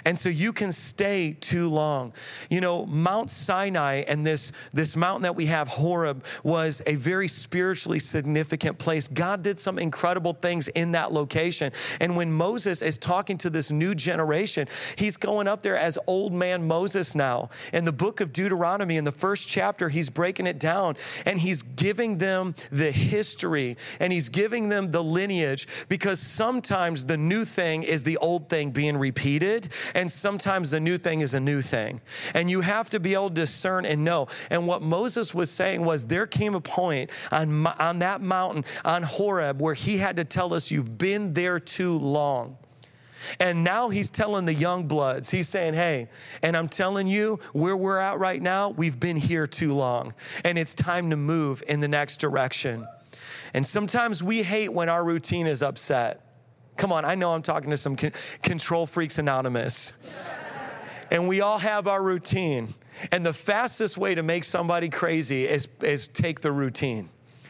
And 0.05 0.17
so 0.17 0.29
you 0.29 0.53
can 0.53 0.71
stay 0.71 1.35
too 1.39 1.69
long. 1.69 2.13
You 2.49 2.61
know, 2.61 2.85
Mount 2.85 3.29
Sinai 3.29 4.03
and 4.07 4.25
this, 4.25 4.51
this 4.73 4.95
mountain 4.95 5.23
that 5.23 5.35
we 5.35 5.47
have, 5.47 5.67
Horeb, 5.67 6.23
was 6.43 6.81
a 6.85 6.95
very 6.95 7.27
spiritually 7.27 7.99
significant 7.99 8.77
place. 8.77 9.07
God 9.07 9.41
did 9.41 9.59
some 9.59 9.79
incredible 9.79 10.33
things 10.33 10.67
in 10.69 10.91
that 10.91 11.11
location. 11.11 11.71
And 11.99 12.15
when 12.15 12.31
Moses 12.31 12.81
is 12.81 12.97
talking 12.97 13.37
to 13.39 13.49
this 13.49 13.71
new 13.71 13.95
generation, 13.95 14.67
he's 14.95 15.17
going 15.17 15.47
up 15.47 15.61
there 15.61 15.77
as 15.77 15.97
old 16.07 16.33
man 16.33 16.67
Moses 16.67 17.15
now. 17.15 17.49
In 17.73 17.85
the 17.85 17.91
book 17.91 18.21
of 18.21 18.33
Deuteronomy, 18.33 18.97
in 18.97 19.03
the 19.03 19.11
first 19.11 19.47
chapter, 19.47 19.89
he's 19.89 20.09
breaking 20.09 20.47
it 20.47 20.59
down 20.59 20.95
and 21.25 21.39
he's 21.39 21.61
giving 21.61 22.17
them 22.17 22.55
the 22.71 22.91
history 22.91 23.77
and 23.99 24.11
he's 24.13 24.29
giving 24.29 24.69
them 24.69 24.91
the 24.91 25.03
lineage 25.03 25.67
because 25.89 26.19
sometimes 26.19 27.05
the 27.05 27.17
new 27.17 27.45
thing 27.45 27.83
is 27.83 28.03
the 28.03 28.17
old 28.17 28.49
thing 28.49 28.71
being 28.71 28.97
repeated 28.97 29.69
and 29.93 30.11
sometimes 30.11 30.71
the 30.71 30.79
new 30.79 30.97
thing 30.97 31.21
is 31.21 31.33
a 31.33 31.39
new 31.39 31.61
thing. 31.61 32.01
And 32.33 32.49
you 32.49 32.61
have 32.61 32.89
to 32.91 32.99
be 32.99 33.13
able 33.13 33.29
to 33.29 33.35
discern 33.35 33.85
and 33.85 34.03
know. 34.03 34.27
And 34.49 34.67
what 34.67 34.81
Moses 34.81 35.33
was 35.33 35.51
saying 35.51 35.83
was 35.83 36.05
there 36.05 36.27
came 36.27 36.55
a 36.55 36.61
point 36.61 37.09
on, 37.31 37.65
on 37.65 37.99
that 37.99 38.21
mountain, 38.21 38.65
on 38.83 39.03
Horeb, 39.03 39.61
where 39.61 39.73
he 39.73 39.97
had 39.97 40.15
to 40.17 40.25
tell 40.25 40.53
us, 40.53 40.71
You've 40.71 40.97
been 40.97 41.33
there 41.33 41.59
too 41.59 41.97
long. 41.97 42.57
And 43.39 43.63
now 43.63 43.89
he's 43.89 44.09
telling 44.09 44.45
the 44.45 44.53
young 44.53 44.87
bloods, 44.87 45.29
he's 45.31 45.49
saying, 45.49 45.73
Hey, 45.73 46.07
and 46.41 46.55
I'm 46.55 46.67
telling 46.67 47.07
you, 47.07 47.39
where 47.53 47.75
we're 47.75 47.99
at 47.99 48.19
right 48.19 48.41
now, 48.41 48.69
we've 48.69 48.99
been 48.99 49.17
here 49.17 49.47
too 49.47 49.73
long. 49.73 50.13
And 50.43 50.57
it's 50.57 50.75
time 50.75 51.09
to 51.09 51.17
move 51.17 51.63
in 51.67 51.79
the 51.79 51.87
next 51.87 52.17
direction. 52.17 52.87
And 53.53 53.65
sometimes 53.65 54.23
we 54.23 54.43
hate 54.43 54.69
when 54.69 54.89
our 54.89 55.03
routine 55.03 55.47
is 55.47 55.63
upset. 55.63 56.26
Come 56.77 56.91
on, 56.91 57.05
I 57.05 57.15
know 57.15 57.33
I'm 57.33 57.41
talking 57.41 57.71
to 57.71 57.77
some 57.77 57.95
con- 57.95 58.13
control 58.41 58.85
freaks 58.85 59.17
anonymous. 59.17 59.93
and 61.11 61.27
we 61.27 61.41
all 61.41 61.57
have 61.57 61.87
our 61.87 62.01
routine. 62.01 62.73
And 63.11 63.25
the 63.25 63.33
fastest 63.33 63.97
way 63.97 64.15
to 64.15 64.23
make 64.23 64.43
somebody 64.43 64.89
crazy 64.89 65.47
is, 65.47 65.67
is 65.81 66.07
take 66.07 66.41
the 66.41 66.51
routine. 66.51 67.09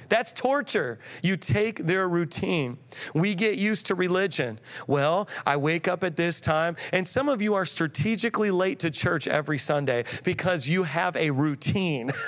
That's 0.10 0.32
torture. 0.32 1.00
You 1.22 1.36
take 1.36 1.80
their 1.86 2.08
routine. 2.08 2.78
We 3.14 3.36
get 3.36 3.58
used 3.58 3.88
to 3.88 3.96
religion. 3.96 4.60
Well, 4.88 5.28
I 5.46 5.58
wake 5.58 5.88
up 5.88 6.04
at 6.04 6.16
this 6.16 6.40
time, 6.40 6.78
and 6.94 7.06
some 7.08 7.28
of 7.28 7.42
you 7.42 7.56
are 7.56 7.66
strategically 7.66 8.52
late 8.52 8.80
to 8.80 8.92
church 8.92 9.28
every 9.28 9.58
Sunday 9.58 10.06
because 10.24 10.68
you 10.68 10.84
have 10.84 11.16
a 11.18 11.32
routine. 11.32 12.12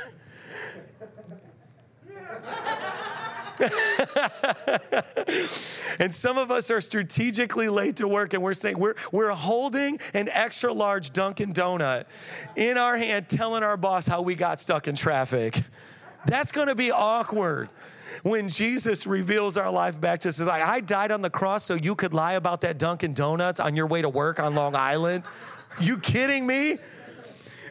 and 6.00 6.14
some 6.14 6.38
of 6.38 6.52
us 6.52 6.72
are 6.72 6.82
strategically 6.82 7.70
late 7.70 7.98
to 7.98 8.08
work 8.08 8.34
and 8.34 8.42
we're 8.42 8.54
saying 8.54 8.80
we're, 8.80 8.96
we're 9.12 9.32
holding 9.32 10.00
an 10.14 10.30
extra 10.30 10.72
large 10.72 11.12
Dunkin' 11.12 11.54
Donut 11.54 12.06
in 12.56 12.78
our 12.78 12.98
hand, 12.98 13.28
telling 13.28 13.64
our 13.64 13.78
boss 13.78 14.08
how 14.08 14.22
we 14.22 14.36
got 14.36 14.60
stuck 14.60 14.88
in 14.88 14.96
traffic. 14.96 15.62
That's 16.26 16.52
gonna 16.52 16.76
be 16.76 16.92
awkward 16.92 17.70
when 18.24 18.50
Jesus 18.50 19.08
reveals 19.08 19.58
our 19.58 19.72
life 19.72 20.00
back 20.00 20.22
to 20.22 20.30
us. 20.30 20.40
Like, 20.40 20.64
I 20.64 20.82
died 20.82 21.12
on 21.12 21.22
the 21.22 21.30
cross 21.30 21.64
so 21.64 21.76
you 21.76 21.96
could 21.96 22.14
lie 22.14 22.34
about 22.34 22.62
that 22.62 22.78
Dunkin' 22.78 23.14
Donuts 23.14 23.60
on 23.60 23.76
your 23.76 23.88
way 23.88 24.02
to 24.02 24.10
work 24.10 24.40
on 24.40 24.56
Long 24.56 24.76
Island. 24.76 25.24
You 25.80 25.98
kidding 25.98 26.46
me? 26.46 26.78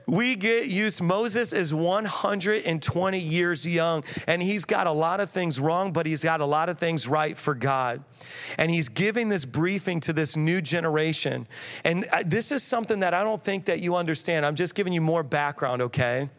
We 0.09 0.37
get 0.37 0.67
used. 0.67 1.03
Moses 1.03 1.53
is 1.53 1.75
120 1.75 3.19
years 3.19 3.67
young, 3.67 4.03
and 4.27 4.43
he's 4.43 4.65
got 4.65 4.87
a 4.87 4.93
lot 4.93 5.21
of 5.21 5.31
things 5.31 5.61
wrong, 5.61 5.93
but 5.93 6.07
he's 6.07 6.25
got 6.25 6.41
a 6.41 6.47
lot 6.47 6.71
of 6.71 6.79
things 6.79 7.07
right 7.07 7.37
for 7.37 7.55
God. 7.55 8.03
And 8.57 8.71
he's 8.71 8.89
giving 8.89 9.29
this 9.29 9.45
briefing 9.45 10.01
to 10.01 10.15
this 10.15 10.35
new 10.35 10.63
generation. 10.63 11.47
And 11.85 12.07
uh, 12.11 12.23
this 12.25 12.51
is 12.51 12.63
something 12.63 13.01
that 13.01 13.13
I 13.13 13.23
don't 13.23 13.45
think 13.45 13.67
that 13.67 13.81
you 13.81 13.97
understand. 13.97 14.47
I'm 14.47 14.57
just 14.57 14.75
giving 14.75 14.95
you 14.95 15.03
more 15.03 15.23
background, 15.23 15.83
okay? 15.83 16.31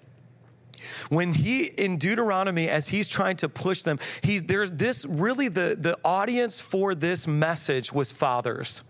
when 1.10 1.34
he 1.34 1.66
in 1.66 1.98
deuteronomy 1.98 2.70
as 2.70 2.88
he's 2.88 3.10
trying 3.10 3.36
to 3.36 3.50
push 3.50 3.82
them 3.82 4.00
he 4.22 4.40
there's 4.40 4.72
this 4.72 5.06
really 5.06 5.50
the 5.50 5.76
the 5.78 5.94
audience 6.06 6.62
for 6.62 6.96
this 6.96 7.28
message 7.28 7.92
was 7.92 8.14
fathers 8.14 8.82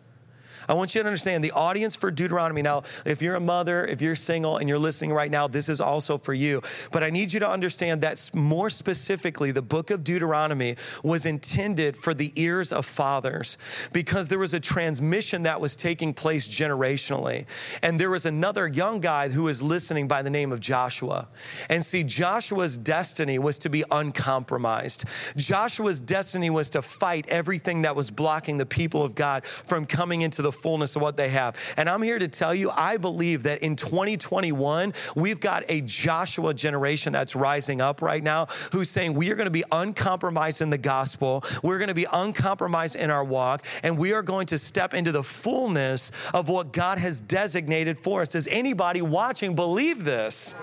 I 0.70 0.74
want 0.74 0.94
you 0.94 1.02
to 1.02 1.08
understand 1.08 1.44
the 1.44 1.52
audience 1.52 1.96
for 1.96 2.12
Deuteronomy. 2.12 2.62
Now, 2.62 2.84
if 3.04 3.24
you're 3.24 3.34
a 3.34 3.40
mother, 3.40 3.88
if 3.88 4.04
you're 4.04 4.16
single 4.16 4.58
and 4.58 4.70
you're 4.70 4.78
listening 4.78 5.12
right 5.12 5.32
now, 5.32 5.48
this 5.48 5.68
is 5.68 5.82
also 5.82 6.20
for 6.20 6.36
you. 6.36 6.62
But 6.92 7.04
I 7.04 7.10
need 7.10 7.34
you 7.34 7.40
to 7.40 7.50
understand 7.50 8.02
that 8.02 8.30
more 8.36 8.70
specifically, 8.70 9.50
the 9.50 9.64
book 9.64 9.90
of 9.90 10.04
Deuteronomy 10.04 10.76
was 11.04 11.26
intended 11.26 11.98
for 11.98 12.14
the 12.14 12.32
ears 12.36 12.72
of 12.72 12.86
fathers 12.86 13.58
because 13.94 14.28
there 14.28 14.38
was 14.38 14.54
a 14.54 14.60
transmission 14.60 15.42
that 15.42 15.60
was 15.60 15.76
taking 15.76 16.14
place 16.14 16.48
generationally. 16.48 17.48
And 17.82 18.00
there 18.00 18.12
was 18.12 18.28
another 18.28 18.68
young 18.68 19.00
guy 19.00 19.30
who 19.30 19.44
was 19.44 19.64
listening 19.64 20.08
by 20.08 20.22
the 20.22 20.30
name 20.30 20.52
of 20.52 20.60
Joshua. 20.60 21.28
And 21.68 21.84
see, 21.84 22.04
Joshua's 22.04 22.78
destiny 22.78 23.40
was 23.40 23.58
to 23.60 23.72
be 23.72 23.84
uncompromised. 23.90 25.06
Joshua's 25.36 26.00
destiny 26.00 26.52
was 26.52 26.70
to 26.70 26.84
fight 26.84 27.28
everything 27.28 27.82
that 27.82 27.96
was 27.96 28.12
blocking 28.12 28.58
the 28.58 28.68
people 28.68 29.02
of 29.02 29.16
God 29.16 29.44
from 29.46 29.86
coming 29.86 30.22
into 30.22 30.44
the 30.44 30.59
fullness 30.60 30.96
of 30.96 31.02
what 31.02 31.18
they 31.18 31.30
have. 31.30 31.56
And 31.78 31.90
I'm 31.90 32.02
here 32.02 32.20
to 32.20 32.28
tell 32.28 32.54
you, 32.54 32.70
I 32.70 32.98
believe 32.98 33.44
that 33.44 33.64
in 33.64 33.76
2021, 33.76 34.94
we've 35.16 35.40
got 35.40 35.64
a 35.70 35.82
Joshua 35.82 36.54
generation 36.54 37.14
that's 37.14 37.36
rising 37.36 37.82
up 37.82 38.02
right 38.02 38.24
now 38.24 38.48
who's 38.72 38.90
saying 38.90 39.14
we 39.14 39.30
are 39.32 39.36
going 39.36 39.46
to 39.46 39.52
be 39.52 39.64
uncompromised 39.72 40.62
in 40.62 40.70
the 40.70 40.78
gospel. 40.78 41.44
We're 41.64 41.78
going 41.78 41.90
to 41.90 41.94
be 41.94 42.08
uncompromised 42.12 42.96
in 42.96 43.10
our 43.10 43.24
walk, 43.24 43.66
and 43.84 43.98
we 43.98 44.14
are 44.14 44.22
going 44.22 44.48
to 44.48 44.60
step 44.60 44.94
into 44.94 45.12
the 45.12 45.24
fullness 45.24 46.12
of 46.34 46.50
what 46.50 46.72
God 46.72 46.98
has 46.98 47.22
designated 47.22 48.00
for 48.00 48.22
us. 48.22 48.30
Does 48.30 48.48
anybody 48.48 49.02
watching 49.02 49.56
believe 49.56 50.04
this? 50.04 50.56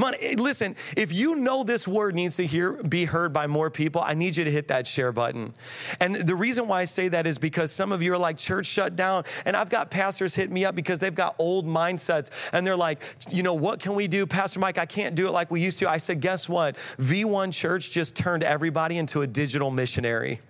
Man, 0.00 0.14
listen, 0.38 0.76
if 0.96 1.12
you 1.12 1.36
know 1.36 1.62
this 1.62 1.86
word 1.86 2.14
needs 2.14 2.36
to 2.36 2.46
hear, 2.46 2.72
be 2.72 3.04
heard 3.04 3.34
by 3.34 3.46
more 3.46 3.70
people, 3.70 4.00
I 4.00 4.14
need 4.14 4.34
you 4.34 4.44
to 4.44 4.50
hit 4.50 4.68
that 4.68 4.86
share 4.86 5.12
button. 5.12 5.52
And 6.00 6.14
the 6.14 6.34
reason 6.34 6.66
why 6.66 6.80
I 6.80 6.84
say 6.86 7.08
that 7.08 7.26
is 7.26 7.36
because 7.36 7.70
some 7.70 7.92
of 7.92 8.02
you 8.02 8.14
are 8.14 8.18
like, 8.18 8.38
church 8.38 8.64
shut 8.64 8.96
down. 8.96 9.24
And 9.44 9.54
I've 9.54 9.68
got 9.68 9.90
pastors 9.90 10.34
hit 10.34 10.50
me 10.50 10.64
up 10.64 10.74
because 10.74 11.00
they've 11.00 11.14
got 11.14 11.34
old 11.38 11.66
mindsets 11.66 12.30
and 12.54 12.66
they're 12.66 12.76
like, 12.76 13.02
you 13.28 13.42
know, 13.42 13.52
what 13.52 13.78
can 13.78 13.94
we 13.94 14.08
do? 14.08 14.26
Pastor 14.26 14.58
Mike, 14.58 14.78
I 14.78 14.86
can't 14.86 15.14
do 15.14 15.26
it 15.28 15.32
like 15.32 15.50
we 15.50 15.60
used 15.60 15.78
to. 15.80 15.90
I 15.90 15.98
said, 15.98 16.22
guess 16.22 16.48
what? 16.48 16.76
V1 16.98 17.52
Church 17.52 17.90
just 17.90 18.16
turned 18.16 18.42
everybody 18.42 18.96
into 18.96 19.20
a 19.20 19.26
digital 19.26 19.70
missionary. 19.70 20.40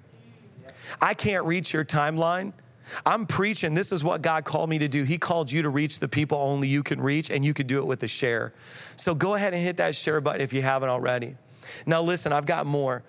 I 1.00 1.14
can't 1.14 1.44
reach 1.44 1.72
your 1.72 1.84
timeline. 1.84 2.52
I'm 3.06 3.26
preaching. 3.26 3.74
This 3.74 3.92
is 3.92 4.02
what 4.02 4.22
God 4.22 4.44
called 4.44 4.70
me 4.70 4.78
to 4.78 4.88
do. 4.88 5.04
He 5.04 5.18
called 5.18 5.50
you 5.50 5.62
to 5.62 5.68
reach 5.68 5.98
the 5.98 6.08
people 6.08 6.38
only 6.38 6.68
you 6.68 6.82
can 6.82 7.00
reach, 7.00 7.30
and 7.30 7.44
you 7.44 7.54
can 7.54 7.66
do 7.66 7.78
it 7.78 7.86
with 7.86 8.02
a 8.02 8.08
share. 8.08 8.52
So 8.96 9.14
go 9.14 9.34
ahead 9.34 9.54
and 9.54 9.62
hit 9.62 9.76
that 9.78 9.94
share 9.94 10.20
button 10.20 10.40
if 10.40 10.52
you 10.52 10.62
haven't 10.62 10.88
already. 10.88 11.36
Now, 11.86 12.02
listen, 12.02 12.32
I've 12.32 12.46
got 12.46 12.66
more. 12.66 13.02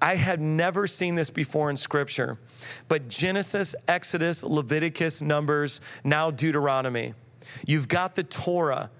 I 0.00 0.14
had 0.14 0.40
never 0.40 0.86
seen 0.86 1.14
this 1.14 1.30
before 1.30 1.70
in 1.70 1.76
Scripture, 1.76 2.38
but 2.88 3.08
Genesis, 3.08 3.74
Exodus, 3.88 4.42
Leviticus, 4.42 5.22
Numbers, 5.22 5.80
now 6.04 6.30
Deuteronomy. 6.30 7.14
You've 7.66 7.88
got 7.88 8.14
the 8.14 8.22
Torah 8.22 8.90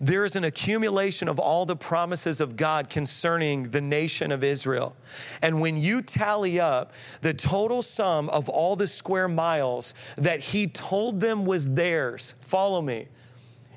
there 0.00 0.24
is 0.24 0.36
an 0.36 0.44
accumulation 0.44 1.28
of 1.28 1.38
all 1.38 1.66
the 1.66 1.76
promises 1.76 2.40
of 2.40 2.56
God 2.56 2.88
concerning 2.90 3.70
the 3.70 3.80
nation 3.80 4.32
of 4.32 4.42
Israel. 4.44 4.96
And 5.42 5.60
when 5.60 5.76
you 5.76 6.02
tally 6.02 6.60
up 6.60 6.92
the 7.20 7.34
total 7.34 7.82
sum 7.82 8.28
of 8.30 8.48
all 8.48 8.76
the 8.76 8.88
square 8.88 9.28
miles 9.28 9.94
that 10.16 10.40
he 10.40 10.66
told 10.66 11.20
them 11.20 11.44
was 11.44 11.68
theirs, 11.68 12.34
follow 12.40 12.82
me, 12.82 13.08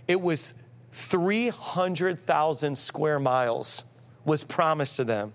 it 0.07 0.21
was 0.21 0.53
300,000 0.91 2.77
square 2.77 3.19
miles 3.19 3.83
was 4.25 4.43
promised 4.43 4.95
to 4.97 5.03
them. 5.03 5.33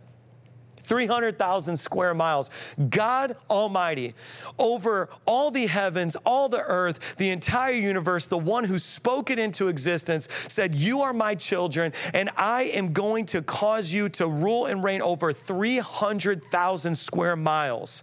300,000 0.88 1.76
square 1.76 2.14
miles. 2.14 2.50
God 2.88 3.36
Almighty, 3.50 4.14
over 4.58 5.10
all 5.26 5.50
the 5.50 5.66
heavens, 5.66 6.16
all 6.24 6.48
the 6.48 6.62
earth, 6.62 7.16
the 7.18 7.28
entire 7.28 7.74
universe, 7.74 8.26
the 8.26 8.38
one 8.38 8.64
who 8.64 8.78
spoke 8.78 9.30
it 9.30 9.38
into 9.38 9.68
existence, 9.68 10.28
said, 10.48 10.74
You 10.74 11.02
are 11.02 11.12
my 11.12 11.34
children, 11.34 11.92
and 12.14 12.30
I 12.36 12.64
am 12.64 12.92
going 12.92 13.26
to 13.26 13.42
cause 13.42 13.92
you 13.92 14.08
to 14.10 14.26
rule 14.26 14.66
and 14.66 14.82
reign 14.82 15.02
over 15.02 15.32
300,000 15.32 16.94
square 16.96 17.36
miles. 17.36 18.02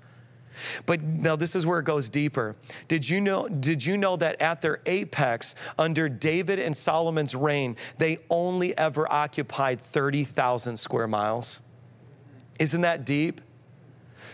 But 0.85 1.01
now 1.01 1.35
this 1.35 1.55
is 1.55 1.65
where 1.65 1.79
it 1.79 1.85
goes 1.85 2.09
deeper. 2.09 2.55
Did 2.87 3.07
you 3.07 3.21
know 3.21 3.47
did 3.47 3.85
you 3.85 3.97
know 3.97 4.15
that 4.17 4.41
at 4.41 4.61
their 4.61 4.79
apex 4.85 5.55
under 5.77 6.07
David 6.07 6.59
and 6.59 6.75
Solomon's 6.75 7.35
reign, 7.35 7.75
they 7.97 8.19
only 8.29 8.77
ever 8.77 9.11
occupied 9.11 9.81
30,000 9.81 10.77
square 10.77 11.07
miles? 11.07 11.59
Isn't 12.59 12.81
that 12.81 13.05
deep? 13.05 13.41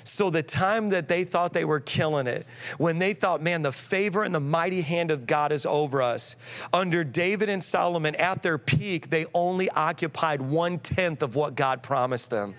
So, 0.04 0.30
the 0.30 0.42
time 0.42 0.90
that 0.90 1.08
they 1.08 1.24
thought 1.24 1.54
they 1.54 1.66
were 1.66 1.80
killing 1.80 2.26
it, 2.26 2.46
when 2.78 2.98
they 2.98 3.14
thought, 3.14 3.42
man, 3.42 3.62
the 3.62 3.72
favor 3.72 4.24
and 4.24 4.34
the 4.34 4.40
mighty 4.40 4.82
hand 4.82 5.12
of 5.12 5.28
God 5.28 5.52
is 5.52 5.66
over 5.66 6.02
us, 6.02 6.36
under 6.74 7.04
David 7.04 7.50
and 7.50 7.64
Solomon 7.64 8.16
at 8.16 8.42
their 8.42 8.58
peak, 8.58 9.10
they 9.10 9.26
only 9.34 9.70
occupied 9.70 10.42
one 10.42 10.80
tenth 10.80 11.22
of 11.22 11.36
what 11.36 11.56
God 11.56 11.84
promised 11.84 12.30
them. 12.30 12.56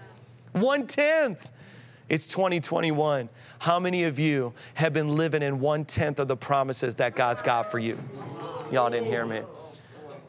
One 0.53 0.87
tenth. 0.87 1.49
It's 2.09 2.27
2021. 2.27 3.29
How 3.59 3.81
many 3.81 4.05
of 4.05 4.19
you 4.19 4.53
have 4.75 4.93
been 4.93 5.17
living 5.17 5.43
in 5.43 5.61
one 5.61 5.85
tenth 5.85 6.19
of 6.19 6.29
the 6.29 6.37
promises 6.37 6.97
that 6.97 7.17
God's 7.17 7.43
got 7.43 7.71
for 7.71 7.79
you? 7.79 7.99
Y'all 8.71 8.91
didn't 8.91 9.07
hear 9.07 9.25
me. 9.25 9.41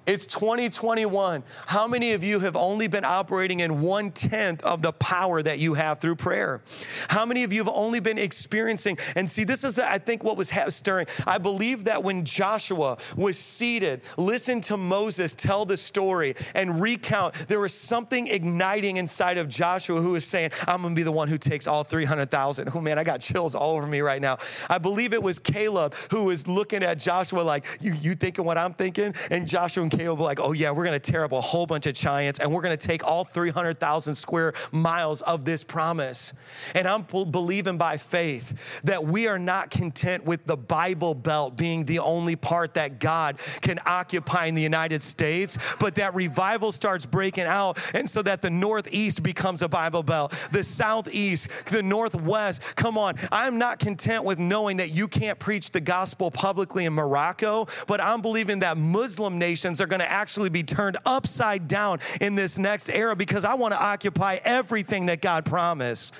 It's 0.06 0.26
2021. 0.26 1.44
How 1.66 1.88
many 1.88 2.12
of 2.12 2.26
you 2.26 2.40
have 2.40 2.58
only 2.58 2.88
been 2.88 3.06
operating 3.06 3.62
in 3.62 3.82
one 3.82 4.12
tenth 4.12 4.62
of 4.64 4.82
the 4.82 4.92
power 4.92 5.42
that 5.42 5.60
you 5.60 5.76
have 5.76 6.00
through 6.00 6.18
prayer? 6.18 6.62
How 7.08 7.26
many 7.26 7.44
of 7.44 7.54
you 7.54 7.64
have 7.64 7.74
only 7.74 8.02
been 8.02 8.18
experiencing? 8.18 8.98
And 9.16 9.32
see, 9.32 9.46
this 9.46 9.64
is, 9.64 9.76
the, 9.76 9.90
I 9.90 10.00
think, 10.00 10.22
what 10.22 10.36
was 10.36 10.52
stirring. 10.70 11.08
I 11.26 11.38
believe 11.38 11.86
that 11.86 12.04
when 12.04 12.26
Joshua 12.26 12.98
was 13.16 13.40
seated, 13.40 14.02
listen 14.18 14.60
to 14.62 14.76
Moses 14.76 15.34
tell 15.34 15.64
the 15.64 15.78
story 15.78 16.36
and 16.54 16.82
recount, 16.82 17.36
there 17.48 17.62
was 17.62 17.74
something 17.74 18.28
igniting 18.28 18.98
inside 18.98 19.38
of 19.38 19.48
Joshua 19.48 20.02
who 20.02 20.12
was 20.12 20.26
saying, 20.26 20.52
I'm 20.68 20.82
going 20.82 20.96
to 20.96 21.00
be 21.00 21.04
the 21.04 21.14
one 21.14 21.30
who 21.30 21.38
takes 21.38 21.66
all 21.66 21.86
300,000. 21.86 22.72
Oh 22.76 22.82
man, 22.82 23.00
I 23.00 23.06
got 23.06 23.22
chills 23.22 23.56
all 23.56 23.78
over 23.78 23.88
me 23.88 24.02
right 24.02 24.22
now. 24.22 24.40
I 24.70 24.80
believe 24.80 25.14
it 25.14 25.24
was 25.24 25.40
Caleb 25.40 25.94
who 26.12 26.26
was 26.26 26.46
looking 26.46 26.84
at 26.84 27.00
Joshua 27.00 27.42
like, 27.42 27.64
You, 27.80 27.94
you 27.94 28.16
thinking 28.16 28.44
what 28.44 28.58
I'm 28.58 28.74
thinking? 28.74 29.16
And 29.32 29.48
Joshua 29.48 29.93
Caleb 29.98 30.20
like, 30.20 30.40
oh 30.40 30.52
yeah, 30.54 30.72
we're 30.72 30.86
to 31.00 31.12
tear 31.12 31.24
up 31.24 31.32
a 31.32 31.42
whole 31.42 31.66
bunch 31.66 31.86
of 31.86 31.94
giants 31.94 32.40
and 32.40 32.52
we're 32.52 32.62
to 32.78 32.88
take 32.88 33.04
all 33.06 33.24
300,000 33.24 34.16
square 34.16 34.54
miles 34.72 35.22
of 35.22 35.46
this 35.46 35.64
promise. 35.64 36.34
And 36.74 36.88
I'm 36.88 37.04
believing 37.04 37.78
by 37.78 37.98
faith 37.98 38.58
that 38.84 39.06
we 39.06 39.28
are 39.28 39.40
not 39.40 39.70
content 39.70 40.26
with 40.26 40.46
the 40.46 40.58
Bible 40.58 41.14
Belt 41.14 41.58
being 41.58 41.86
the 41.86 42.00
only 42.00 42.36
part 42.36 42.74
that 42.74 43.00
God 43.00 43.38
can 43.62 43.80
occupy 43.86 44.46
in 44.46 44.56
the 44.56 44.62
United 44.62 45.04
States, 45.04 45.58
but 45.80 45.96
that 45.96 46.16
revival 46.16 46.72
starts 46.72 47.06
breaking 47.06 47.46
out 47.46 47.78
and 47.94 48.10
so 48.10 48.22
that 48.24 48.42
the 48.42 48.50
Northeast 48.50 49.22
becomes 49.22 49.62
a 49.62 49.68
Bible 49.68 50.04
Belt, 50.04 50.34
the 50.52 50.64
Southeast, 50.64 51.50
the 51.68 51.84
Northwest. 51.84 52.62
Come 52.76 52.98
on, 52.98 53.16
I'm 53.32 53.58
not 53.58 53.80
content 53.80 54.24
with 54.24 54.40
knowing 54.40 54.78
that 54.78 54.92
you 54.92 55.08
can't 55.08 55.38
preach 55.38 55.72
the 55.72 55.82
gospel 55.82 56.32
publicly 56.32 56.86
in 56.86 56.94
Morocco, 56.94 57.68
but 57.88 58.02
I'm 58.02 58.22
believing 58.22 58.60
that 58.60 58.78
Muslim 58.78 59.38
nations 59.38 59.82
are 59.84 59.88
going 59.88 60.00
to 60.00 60.12
actually 60.12 60.50
be 60.50 60.64
turned 60.64 60.98
upside 61.06 61.68
down 61.68 62.00
in 62.20 62.34
this 62.34 62.58
next 62.58 62.90
era 62.90 63.16
because 63.16 63.46
I 63.46 63.54
want 63.54 63.74
to 63.74 63.80
occupy 63.80 64.40
everything 64.44 65.06
that 65.08 65.22
God 65.22 65.46
promised. 65.46 66.14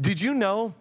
Did 0.00 0.20
you 0.20 0.32
know 0.32 0.74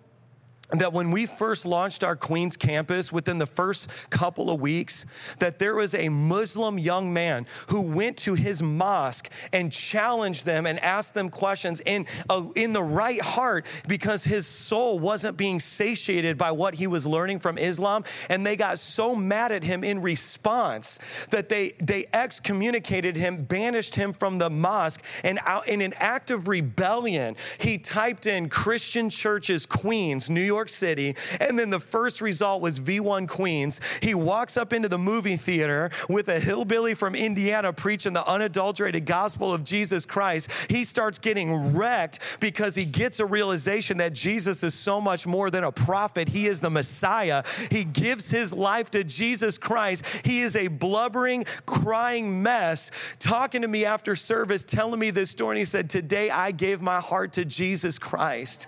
that 0.71 0.93
when 0.93 1.11
we 1.11 1.25
first 1.25 1.65
launched 1.65 2.03
our 2.03 2.15
Queens 2.15 2.57
campus, 2.57 3.11
within 3.11 3.37
the 3.37 3.45
first 3.45 3.89
couple 4.09 4.49
of 4.49 4.59
weeks, 4.59 5.05
that 5.39 5.59
there 5.59 5.75
was 5.75 5.93
a 5.93 6.09
Muslim 6.09 6.79
young 6.79 7.13
man 7.13 7.45
who 7.67 7.81
went 7.81 8.17
to 8.17 8.33
his 8.33 8.63
mosque 8.63 9.29
and 9.51 9.71
challenged 9.71 10.45
them 10.45 10.65
and 10.65 10.79
asked 10.79 11.13
them 11.13 11.29
questions 11.29 11.81
in, 11.85 12.07
in 12.55 12.73
the 12.73 12.81
right 12.81 13.21
heart 13.21 13.65
because 13.87 14.23
his 14.23 14.47
soul 14.47 14.97
wasn't 14.99 15.37
being 15.37 15.59
satiated 15.59 16.37
by 16.37 16.51
what 16.51 16.75
he 16.75 16.87
was 16.87 17.05
learning 17.05 17.39
from 17.39 17.57
Islam. 17.57 18.03
And 18.29 18.45
they 18.45 18.55
got 18.55 18.79
so 18.79 19.15
mad 19.15 19.51
at 19.51 19.63
him 19.63 19.83
in 19.83 20.01
response 20.01 20.97
that 21.29 21.49
they, 21.49 21.73
they 21.83 22.07
excommunicated 22.13 23.15
him, 23.15 23.43
banished 23.43 23.95
him 23.95 24.13
from 24.13 24.37
the 24.37 24.49
mosque, 24.49 25.03
and 25.23 25.39
out 25.45 25.67
in 25.67 25.81
an 25.81 25.93
act 25.97 26.31
of 26.31 26.47
rebellion, 26.47 27.35
he 27.59 27.77
typed 27.77 28.25
in 28.25 28.49
Christian 28.49 29.09
churches, 29.09 29.65
Queens, 29.65 30.29
New 30.29 30.41
York 30.41 30.52
York 30.53 30.69
City, 30.69 31.15
and 31.39 31.57
then 31.57 31.69
the 31.69 31.79
first 31.79 32.21
result 32.21 32.61
was 32.61 32.79
V1 32.79 33.27
Queens. 33.27 33.81
He 34.01 34.13
walks 34.13 34.57
up 34.57 34.73
into 34.73 34.89
the 34.89 34.97
movie 34.97 35.37
theater 35.37 35.91
with 36.09 36.27
a 36.27 36.39
hillbilly 36.39 36.93
from 36.93 37.15
Indiana 37.15 37.73
preaching 37.73 38.13
the 38.13 38.27
unadulterated 38.27 39.05
gospel 39.05 39.53
of 39.53 39.63
Jesus 39.63 40.05
Christ. 40.05 40.49
He 40.69 40.83
starts 40.83 41.19
getting 41.19 41.75
wrecked 41.75 42.19
because 42.39 42.75
he 42.75 42.85
gets 42.85 43.19
a 43.19 43.25
realization 43.25 43.97
that 43.97 44.13
Jesus 44.13 44.63
is 44.63 44.73
so 44.73 45.01
much 45.01 45.25
more 45.25 45.49
than 45.49 45.63
a 45.63 45.71
prophet. 45.71 46.29
He 46.29 46.47
is 46.47 46.59
the 46.59 46.69
Messiah. 46.69 47.43
He 47.71 47.83
gives 47.83 48.29
his 48.29 48.53
life 48.53 48.91
to 48.91 49.03
Jesus 49.03 49.57
Christ. 49.57 50.05
He 50.23 50.41
is 50.41 50.55
a 50.55 50.67
blubbering, 50.67 51.45
crying 51.65 52.43
mess, 52.43 52.91
talking 53.19 53.61
to 53.61 53.67
me 53.67 53.85
after 53.85 54.15
service, 54.15 54.63
telling 54.63 54.99
me 54.99 55.09
this 55.09 55.31
story. 55.31 55.55
And 55.55 55.59
he 55.59 55.65
said, 55.65 55.89
Today 55.89 56.29
I 56.29 56.51
gave 56.51 56.81
my 56.81 56.99
heart 56.99 57.33
to 57.33 57.45
Jesus 57.45 57.97
Christ. 57.99 58.67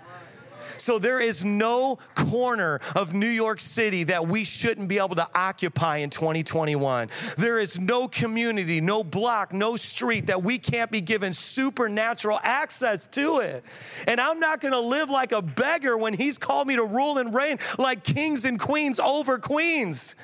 So 0.78 0.98
there 0.98 1.20
is 1.20 1.44
no 1.44 1.98
corner 2.14 2.80
of 2.94 3.14
New 3.14 3.28
York 3.28 3.60
City 3.60 4.04
that 4.04 4.26
we 4.26 4.44
shouldn't 4.44 4.88
be 4.88 4.98
able 4.98 5.16
to 5.16 5.28
occupy 5.34 5.98
in 5.98 6.10
2021. 6.10 7.10
There 7.38 7.58
is 7.58 7.78
no 7.78 8.08
community, 8.08 8.80
no 8.80 9.04
block, 9.04 9.52
no 9.52 9.76
street 9.76 10.26
that 10.26 10.42
we 10.42 10.58
can't 10.58 10.90
be 10.90 11.00
given 11.00 11.32
supernatural 11.32 12.40
access 12.42 13.06
to 13.08 13.38
it. 13.38 13.64
And 14.06 14.20
I'm 14.20 14.40
not 14.40 14.60
going 14.60 14.72
to 14.72 14.80
live 14.80 15.10
like 15.10 15.32
a 15.32 15.42
beggar 15.42 15.96
when 15.96 16.14
he's 16.14 16.38
called 16.38 16.68
me 16.68 16.76
to 16.76 16.84
rule 16.84 17.18
and 17.18 17.34
reign 17.34 17.58
like 17.78 18.04
kings 18.04 18.44
and 18.44 18.58
queens 18.58 19.00
over 19.00 19.38
queens. 19.38 20.14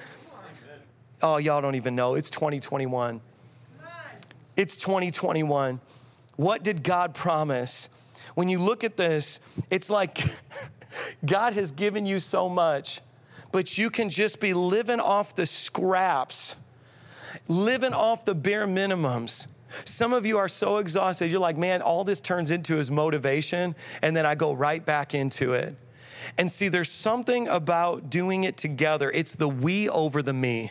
Oh, 1.23 1.37
y'all 1.37 1.61
don't 1.61 1.77
even 1.77 1.95
know. 1.95 2.15
It's 2.15 2.31
2021. 2.31 3.21
It's 4.57 4.77
2021. 4.77 5.81
What 6.37 6.63
did 6.63 6.83
God 6.83 7.15
promise? 7.15 7.89
When 8.35 8.49
you 8.49 8.59
look 8.59 8.85
at 8.85 8.97
this, 8.97 9.41
it's 9.71 9.91
like 9.91 10.25
God 11.25 11.55
has 11.55 11.73
given 11.73 12.07
you 12.07 12.21
so 12.21 12.49
much, 12.49 13.01
but 13.51 13.77
you 13.79 13.91
can 13.91 14.09
just 14.09 14.41
be 14.41 14.55
living 14.55 15.01
off 15.01 15.35
the 15.35 15.47
scraps, 15.47 16.57
living 17.49 17.93
off 17.93 18.25
the 18.25 18.35
bare 18.35 18.67
minimums. 18.67 19.47
Some 19.85 20.13
of 20.13 20.27
you 20.27 20.39
are 20.39 20.49
so 20.49 20.79
exhausted, 20.79 21.31
you're 21.31 21.41
like, 21.41 21.57
man, 21.57 21.81
all 21.83 22.05
this 22.05 22.21
turns 22.21 22.51
into 22.51 22.79
is 22.79 22.91
motivation, 22.91 23.75
and 24.03 24.15
then 24.17 24.27
I 24.27 24.35
go 24.35 24.53
right 24.53 24.85
back 24.85 25.15
into 25.15 25.55
it. 25.55 25.77
And 26.39 26.51
see, 26.51 26.69
there's 26.69 26.91
something 26.91 27.49
about 27.49 28.11
doing 28.11 28.45
it 28.45 28.57
together. 28.57 29.11
It's 29.11 29.35
the 29.35 29.49
we 29.49 29.89
over 29.89 30.23
the 30.23 30.33
me. 30.33 30.71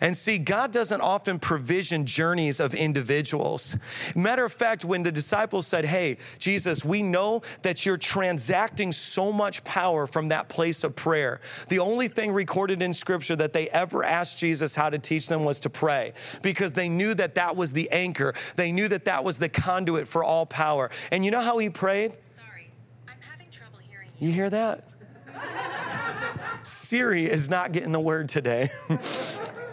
And 0.00 0.16
see, 0.16 0.38
God 0.38 0.72
doesn't 0.72 1.00
often 1.00 1.38
provision 1.38 2.06
journeys 2.06 2.60
of 2.60 2.74
individuals. 2.74 3.76
Matter 4.14 4.44
of 4.44 4.52
fact, 4.52 4.84
when 4.84 5.02
the 5.02 5.12
disciples 5.12 5.66
said, 5.66 5.84
Hey, 5.84 6.18
Jesus, 6.38 6.84
we 6.84 7.02
know 7.02 7.42
that 7.62 7.84
you're 7.84 7.96
transacting 7.96 8.92
so 8.92 9.32
much 9.32 9.64
power 9.64 10.06
from 10.06 10.28
that 10.28 10.48
place 10.48 10.84
of 10.84 10.96
prayer. 10.96 11.40
The 11.68 11.78
only 11.78 12.08
thing 12.08 12.32
recorded 12.32 12.82
in 12.82 12.94
scripture 12.94 13.36
that 13.36 13.52
they 13.52 13.68
ever 13.68 14.04
asked 14.04 14.38
Jesus 14.38 14.74
how 14.74 14.90
to 14.90 14.98
teach 14.98 15.28
them 15.28 15.44
was 15.44 15.60
to 15.60 15.70
pray 15.70 16.12
because 16.42 16.72
they 16.72 16.88
knew 16.88 17.14
that 17.14 17.34
that 17.34 17.56
was 17.56 17.72
the 17.72 17.90
anchor. 17.90 18.34
They 18.56 18.72
knew 18.72 18.88
that 18.88 19.04
that 19.06 19.24
was 19.24 19.38
the 19.38 19.48
conduit 19.48 20.08
for 20.08 20.24
all 20.24 20.46
power. 20.46 20.90
And 21.10 21.24
you 21.24 21.30
know 21.30 21.40
how 21.40 21.58
he 21.58 21.70
prayed? 21.70 22.12
Sorry, 22.22 22.70
I'm 23.08 23.14
having 23.20 23.50
trouble 23.50 23.78
hearing 23.78 24.10
you. 24.18 24.28
You 24.28 24.34
hear 24.34 24.50
that? 24.50 24.88
Siri 26.62 27.26
is 27.26 27.48
not 27.48 27.72
getting 27.72 27.92
the 27.92 28.00
word 28.00 28.28
today. 28.28 28.70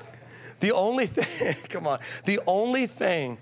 The 0.62 0.72
only 0.72 1.08
thing, 1.08 1.56
come 1.70 1.86
on, 1.86 2.00
the 2.24 2.40
only 2.48 2.88
thing 2.88 3.38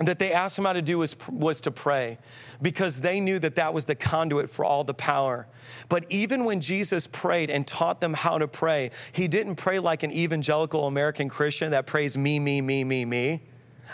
that 0.00 0.20
they 0.20 0.32
asked 0.32 0.58
him 0.58 0.64
how 0.64 0.74
to 0.74 0.82
do 0.82 0.98
was, 0.98 1.16
was 1.28 1.60
to 1.62 1.72
pray 1.72 2.18
because 2.62 3.00
they 3.00 3.18
knew 3.18 3.38
that 3.40 3.56
that 3.56 3.74
was 3.74 3.84
the 3.86 3.96
conduit 3.96 4.48
for 4.48 4.64
all 4.64 4.84
the 4.84 4.94
power. 4.94 5.48
But 5.88 6.04
even 6.08 6.44
when 6.44 6.60
Jesus 6.60 7.08
prayed 7.08 7.50
and 7.50 7.66
taught 7.66 8.00
them 8.00 8.14
how 8.14 8.38
to 8.38 8.46
pray, 8.46 8.92
he 9.10 9.26
didn't 9.26 9.56
pray 9.56 9.80
like 9.80 10.04
an 10.04 10.12
evangelical 10.12 10.86
American 10.86 11.28
Christian 11.28 11.72
that 11.72 11.86
prays 11.86 12.16
me, 12.16 12.38
me, 12.38 12.60
me, 12.60 12.84
me, 12.84 13.04
me. 13.04 13.42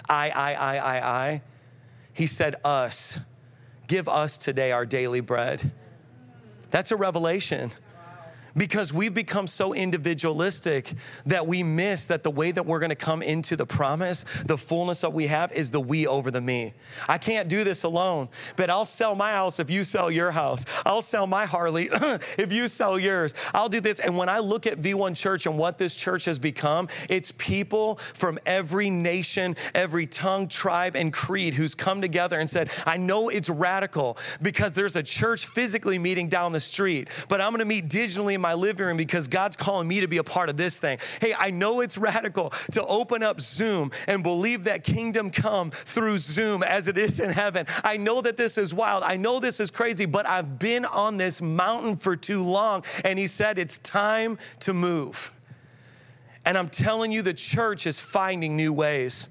I, 0.09 0.31
I, 0.31 0.55
I, 0.55 0.77
I, 0.77 1.25
I. 1.25 1.43
He 2.13 2.27
said, 2.27 2.57
us. 2.65 3.19
Give 3.87 4.09
us 4.09 4.37
today 4.37 4.73
our 4.73 4.85
daily 4.85 5.21
bread. 5.21 5.73
That's 6.71 6.91
a 6.91 6.97
revelation 6.97 7.71
because 8.57 8.93
we've 8.93 9.15
become 9.15 9.47
so 9.47 9.75
individualistic 9.75 10.93
that 11.27 11.47
we 11.47 11.63
miss 11.63 12.07
that 12.07 12.23
the 12.23 12.31
way 12.31 12.51
that 12.53 12.65
we're 12.65 12.79
going 12.79 12.91
to 12.91 12.97
come 12.97 13.23
into 13.23 13.57
the 13.57 13.67
promise, 13.67 14.25
the 14.47 14.59
fullness 14.59 15.01
that 15.01 15.13
we 15.13 15.27
have, 15.27 15.53
is 15.53 15.71
the 15.71 15.81
we 15.81 16.07
over 16.07 16.31
the 16.31 16.41
me. 16.41 16.75
I 17.09 17.19
can't 17.19 17.49
do 17.49 17.65
this 17.65 17.85
alone, 17.85 18.29
but 18.57 18.71
I'll 18.71 18.85
sell 18.85 19.15
my 19.15 19.33
house 19.33 19.59
if 19.59 19.71
you 19.71 19.85
sell 19.85 20.11
your 20.11 20.31
house. 20.31 20.65
I'll 20.85 21.03
sell 21.03 21.27
my 21.27 21.47
Harley 21.47 21.89
if 22.39 22.53
you 22.53 22.69
sell 22.69 22.99
yours. 22.99 23.35
I'll 23.53 23.69
do 23.69 23.81
this. 23.81 24.01
And 24.01 24.17
when 24.17 24.29
I 24.29 24.39
look 24.39 24.67
at 24.67 24.81
V1 24.81 25.17
Church 25.17 25.47
and 25.47 25.59
what 25.59 25.79
this 25.79 25.95
church 25.97 26.25
has 26.27 26.39
become, 26.39 26.89
it's 27.09 27.33
people 27.33 27.97
from 28.15 28.39
every 28.47 28.91
nation, 28.91 29.57
every 29.75 30.07
tongue, 30.07 30.49
tribe, 30.49 30.97
and 30.97 31.13
creed 31.13 31.55
who's 31.55 31.75
come 31.75 32.01
together 32.01 32.39
and 32.39 32.49
said, 32.49 32.71
I 32.87 32.97
know 32.97 33.29
it's 33.29 33.51
radical 33.51 34.17
because 34.43 34.73
there's 34.73 34.97
a 34.97 35.03
church 35.03 35.47
physically 35.47 35.99
meeting 35.99 36.29
down 36.29 36.53
the 36.53 36.61
street, 36.61 37.09
but 37.29 37.41
I'm 37.41 37.51
going 37.51 37.61
to 37.61 37.65
meet 37.65 37.89
digitally 37.89 38.39
my 38.45 38.53
living 38.53 38.85
room 38.85 38.99
because 38.99 39.27
God's 39.27 39.57
calling 39.57 39.89
me 39.89 40.01
to 40.01 40.07
be 40.07 40.19
a 40.19 40.23
part 40.23 40.51
of 40.51 40.59
this 40.59 40.77
thing. 40.79 40.99
Hey, 41.19 41.35
I 41.37 41.51
know 41.51 41.81
it's 41.81 41.97
radical 41.97 42.51
to 42.73 42.85
open 42.85 43.23
up 43.23 43.41
Zoom 43.41 43.91
and 44.07 44.23
believe 44.23 44.65
that 44.65 44.85
kingdom 44.85 45.31
come 45.31 45.71
through 45.71 46.19
Zoom 46.19 46.63
as 46.63 46.87
it 46.87 46.99
is 46.99 47.21
in 47.21 47.31
heaven. 47.31 47.67
I 47.83 47.97
know 47.97 48.21
that 48.21 48.37
this 48.37 48.59
is 48.59 48.75
wild. 48.75 49.03
I 49.03 49.17
know 49.17 49.41
this 49.41 49.61
is 49.61 49.71
crazy, 49.71 50.05
but 50.05 50.29
I've 50.29 50.59
been 50.59 50.85
on 50.85 51.17
this 51.17 51.41
mountain 51.41 51.97
for 51.97 52.17
too 52.17 52.45
long. 52.45 52.85
And 53.03 53.19
he 53.19 53.29
said, 53.29 53.59
it's 53.59 53.79
time 53.79 54.37
to 54.61 54.75
move. 54.75 55.33
And 56.45 56.59
I'm 56.59 56.69
telling 56.69 57.13
you, 57.13 57.23
the 57.23 57.33
church 57.33 57.87
is 57.87 57.99
finding 57.99 58.57
new 58.57 58.75
ways. 58.75 59.31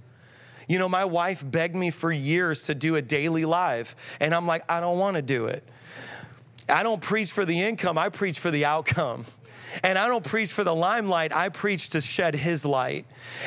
You 0.68 0.80
know, 0.80 0.90
my 0.90 1.06
wife 1.06 1.44
begged 1.46 1.76
me 1.76 1.92
for 1.92 2.12
years 2.12 2.66
to 2.66 2.74
do 2.74 2.96
a 2.96 3.02
daily 3.02 3.46
live, 3.46 3.96
and 4.20 4.34
I'm 4.34 4.48
like, 4.48 4.64
I 4.68 4.80
don't 4.80 4.98
want 4.98 5.18
to 5.18 5.22
do 5.22 5.46
it 5.46 5.64
I 6.70 6.84
don't 6.84 7.02
preach 7.02 7.32
for 7.32 7.46
the 7.46 7.62
income, 7.62 7.98
I 7.98 8.10
preach 8.10 8.40
for 8.40 8.52
the 8.52 8.66
outcome. 8.66 9.26
And 9.82 9.98
I 9.98 10.08
don't 10.08 10.24
preach 10.24 10.52
for 10.52 10.64
the 10.64 10.76
limelight, 10.76 11.36
I 11.36 11.50
preach 11.50 11.90
to 11.90 12.02
shed 12.02 12.36
his 12.36 12.66
light. 12.66 13.06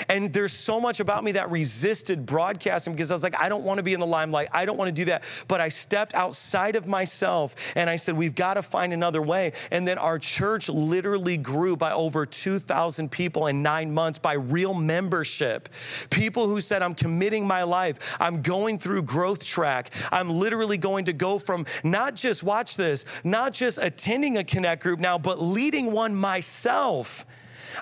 And 0.08 0.32
there's 0.32 0.52
so 0.52 0.80
much 0.80 1.00
about 1.00 1.22
me 1.22 1.32
that 1.32 1.50
resisted 1.50 2.26
broadcasting 2.26 2.92
because 2.92 3.10
I 3.10 3.14
was 3.14 3.22
like, 3.22 3.40
I 3.40 3.48
don't 3.48 3.62
want 3.62 3.78
to 3.78 3.82
be 3.82 3.94
in 3.94 4.00
the 4.00 4.06
limelight. 4.06 4.48
I 4.52 4.64
don't 4.64 4.76
want 4.76 4.88
to 4.88 4.92
do 4.92 5.04
that. 5.06 5.22
But 5.46 5.60
I 5.60 5.68
stepped 5.68 6.14
outside 6.14 6.76
of 6.76 6.88
myself 6.88 7.54
and 7.74 7.88
I 7.88 7.96
said, 7.96 8.16
we've 8.16 8.34
got 8.34 8.54
to 8.54 8.62
find 8.62 8.92
another 8.92 9.22
way. 9.22 9.52
And 9.70 9.86
then 9.86 9.98
our 9.98 10.18
church 10.18 10.68
literally 10.68 11.36
grew 11.36 11.76
by 11.76 11.92
over 11.92 12.26
2,000 12.26 13.10
people 13.10 13.46
in 13.46 13.62
nine 13.62 13.92
months 13.92 14.18
by 14.18 14.34
real 14.34 14.74
membership. 14.74 15.68
People 16.10 16.48
who 16.48 16.60
said, 16.60 16.82
I'm 16.82 16.94
committing 16.94 17.46
my 17.46 17.62
life, 17.62 18.16
I'm 18.18 18.42
going 18.42 18.78
through 18.78 19.02
growth 19.02 19.44
track. 19.44 19.90
I'm 20.10 20.30
literally 20.30 20.78
going 20.78 21.04
to 21.06 21.12
go 21.12 21.38
from 21.38 21.66
not 21.84 22.14
just, 22.14 22.42
watch 22.42 22.76
this, 22.76 23.04
not 23.22 23.52
just 23.52 23.78
attending 23.80 24.38
a 24.38 24.44
connect 24.44 24.82
group 24.82 24.98
now, 24.98 25.18
but 25.18 25.40
leading 25.40 25.92
one 25.92 26.14
myself. 26.16 27.26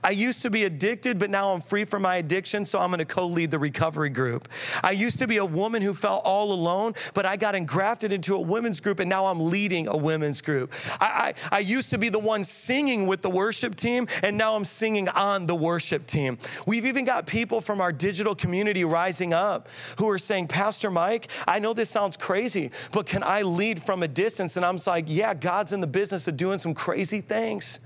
I 0.03 0.11
used 0.11 0.43
to 0.43 0.51
be 0.51 0.65
addicted, 0.65 1.19
but 1.19 1.31
now 1.31 1.53
I'm 1.53 1.61
free 1.61 1.85
from 1.85 2.03
my 2.03 2.17
addiction, 2.17 2.65
so 2.65 2.81
I'm 2.81 2.91
gonna 2.91 3.05
co 3.05 3.27
lead 3.27 3.51
the 3.51 3.59
recovery 3.59 4.11
group. 4.11 4.49
I 4.83 4.93
used 4.93 5.19
to 5.21 5.27
be 5.27 5.37
a 5.37 5.45
woman 5.45 5.83
who 5.83 5.95
felt 5.95 6.25
all 6.25 6.53
alone, 6.53 6.95
but 7.13 7.27
I 7.27 7.37
got 7.37 7.55
engrafted 7.55 8.13
into 8.13 8.35
a 8.35 8.41
women's 8.41 8.81
group, 8.81 9.01
and 9.01 9.09
now 9.09 9.27
I'm 9.27 9.51
leading 9.51 9.87
a 9.87 9.97
women's 9.97 10.41
group. 10.41 10.73
I, 11.01 11.35
I, 11.51 11.57
I 11.57 11.59
used 11.61 11.91
to 11.91 11.99
be 11.99 12.09
the 12.09 12.19
one 12.19 12.45
singing 12.45 13.07
with 13.07 13.23
the 13.23 13.31
worship 13.31 13.75
team, 13.75 14.09
and 14.23 14.37
now 14.37 14.57
I'm 14.57 14.65
singing 14.65 15.09
on 15.11 15.47
the 15.47 15.55
worship 15.55 16.07
team. 16.07 16.39
We've 16.67 16.87
even 16.87 17.05
got 17.05 17.27
people 17.27 17.61
from 17.61 17.81
our 17.81 17.93
digital 17.93 18.35
community 18.35 18.85
rising 18.85 19.33
up 19.33 19.69
who 19.99 20.09
are 20.09 20.19
saying, 20.19 20.49
Pastor 20.49 20.91
Mike, 20.91 21.29
I 21.47 21.59
know 21.59 21.73
this 21.73 21.91
sounds 21.91 22.17
crazy, 22.17 22.71
but 22.93 23.07
can 23.07 23.23
I 23.23 23.43
lead 23.43 23.83
from 23.83 24.03
a 24.03 24.09
distance? 24.09 24.57
And 24.57 24.65
I'm 24.65 24.79
like, 24.87 25.05
yeah, 25.09 25.35
God's 25.35 25.73
in 25.73 25.81
the 25.81 25.87
business 25.87 26.27
of 26.29 26.37
doing 26.37 26.59
some 26.59 26.75
crazy 26.75 27.21
things. 27.21 27.79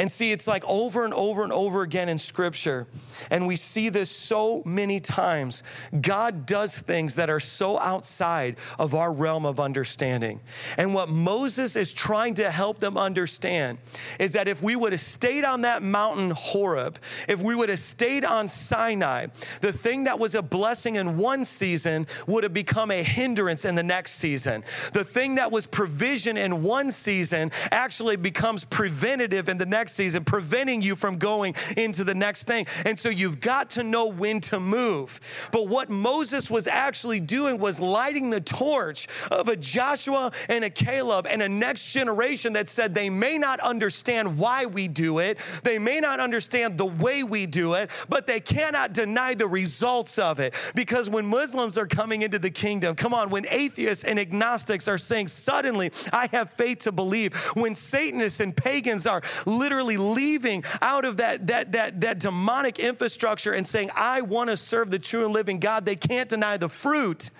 And 0.00 0.10
see, 0.10 0.32
it's 0.32 0.46
like 0.46 0.64
over 0.66 1.04
and 1.04 1.12
over 1.12 1.44
and 1.44 1.52
over 1.52 1.82
again 1.82 2.08
in 2.08 2.16
Scripture. 2.16 2.86
And 3.30 3.46
we 3.46 3.56
see 3.56 3.90
this 3.90 4.10
so 4.10 4.62
many 4.64 4.98
times. 4.98 5.62
God 6.00 6.46
does 6.46 6.78
things 6.78 7.16
that 7.16 7.28
are 7.28 7.38
so 7.38 7.78
outside 7.78 8.56
of 8.78 8.94
our 8.94 9.12
realm 9.12 9.44
of 9.44 9.60
understanding. 9.60 10.40
And 10.78 10.94
what 10.94 11.10
Moses 11.10 11.76
is 11.76 11.92
trying 11.92 12.32
to 12.36 12.50
help 12.50 12.78
them 12.78 12.96
understand 12.96 13.76
is 14.18 14.32
that 14.32 14.48
if 14.48 14.62
we 14.62 14.74
would 14.74 14.92
have 14.92 15.02
stayed 15.02 15.44
on 15.44 15.60
that 15.60 15.82
mountain 15.82 16.30
Horeb, 16.30 16.98
if 17.28 17.42
we 17.42 17.54
would 17.54 17.68
have 17.68 17.78
stayed 17.78 18.24
on 18.24 18.48
Sinai, 18.48 19.26
the 19.60 19.70
thing 19.70 20.04
that 20.04 20.18
was 20.18 20.34
a 20.34 20.40
blessing 20.40 20.96
in 20.96 21.18
one 21.18 21.44
season 21.44 22.06
would 22.26 22.44
have 22.44 22.54
become 22.54 22.90
a 22.90 23.02
hindrance 23.02 23.66
in 23.66 23.74
the 23.74 23.82
next 23.82 24.12
season. 24.12 24.64
The 24.94 25.04
thing 25.04 25.34
that 25.34 25.52
was 25.52 25.66
provision 25.66 26.38
in 26.38 26.62
one 26.62 26.90
season 26.90 27.52
actually 27.70 28.16
becomes 28.16 28.64
preventative 28.64 29.50
in 29.50 29.58
the 29.58 29.66
next 29.66 29.89
next 29.90 29.96
season, 29.96 30.24
preventing 30.24 30.82
you 30.82 30.94
from 30.94 31.16
going 31.16 31.54
into 31.76 32.04
the 32.04 32.14
next 32.14 32.44
thing. 32.44 32.64
And 32.84 32.98
so 32.98 33.08
you've 33.08 33.40
got 33.40 33.70
to 33.70 33.82
know 33.82 34.06
when 34.06 34.40
to 34.42 34.60
move. 34.60 35.20
But 35.50 35.68
what 35.68 35.90
Moses 35.90 36.48
was 36.48 36.68
actually 36.68 37.18
doing 37.18 37.58
was 37.58 37.80
lighting 37.80 38.30
the 38.30 38.40
torch 38.40 39.08
of 39.30 39.48
a 39.48 39.56
Joshua 39.56 40.30
and 40.48 40.64
a 40.64 40.70
Caleb 40.70 41.26
and 41.28 41.42
a 41.42 41.48
next 41.48 41.92
generation 41.92 42.52
that 42.52 42.68
said 42.68 42.94
they 42.94 43.10
may 43.10 43.36
not 43.36 43.58
understand 43.60 44.38
why 44.38 44.66
we 44.66 44.86
do 44.86 45.18
it, 45.18 45.38
they 45.64 45.78
may 45.78 45.98
not 45.98 46.20
understand 46.20 46.78
the 46.78 46.86
way 46.86 47.24
we 47.24 47.46
do 47.46 47.74
it, 47.74 47.90
but 48.08 48.26
they 48.26 48.40
cannot 48.40 48.92
deny 48.92 49.34
the 49.34 49.48
results 49.48 50.18
of 50.18 50.38
it. 50.38 50.54
Because 50.74 51.10
when 51.10 51.26
Muslims 51.26 51.76
are 51.76 51.86
coming 51.86 52.22
into 52.22 52.38
the 52.38 52.50
kingdom, 52.50 52.94
come 52.94 53.12
on, 53.12 53.30
when 53.30 53.44
atheists 53.48 54.04
and 54.04 54.20
agnostics 54.20 54.86
are 54.86 54.98
saying, 54.98 55.28
suddenly 55.28 55.90
I 56.12 56.28
have 56.28 56.50
faith 56.50 56.80
to 56.80 56.92
believe, 56.92 57.34
when 57.54 57.74
Satanists 57.74 58.40
and 58.40 58.56
pagans 58.56 59.06
are 59.06 59.22
literally 59.46 59.69
literally 59.70 59.96
leaving 59.96 60.64
out 60.82 61.04
of 61.04 61.18
that, 61.18 61.46
that, 61.46 61.70
that, 61.70 62.00
that 62.00 62.18
demonic 62.18 62.80
infrastructure 62.80 63.52
and 63.52 63.64
saying, 63.64 63.88
I 63.94 64.20
want 64.20 64.50
to 64.50 64.56
serve 64.56 64.90
the 64.90 64.98
true 64.98 65.24
and 65.24 65.32
living 65.32 65.60
God, 65.60 65.86
they 65.86 65.94
can't 65.94 66.28
deny 66.28 66.56
the 66.56 66.68
fruit. 66.68 67.30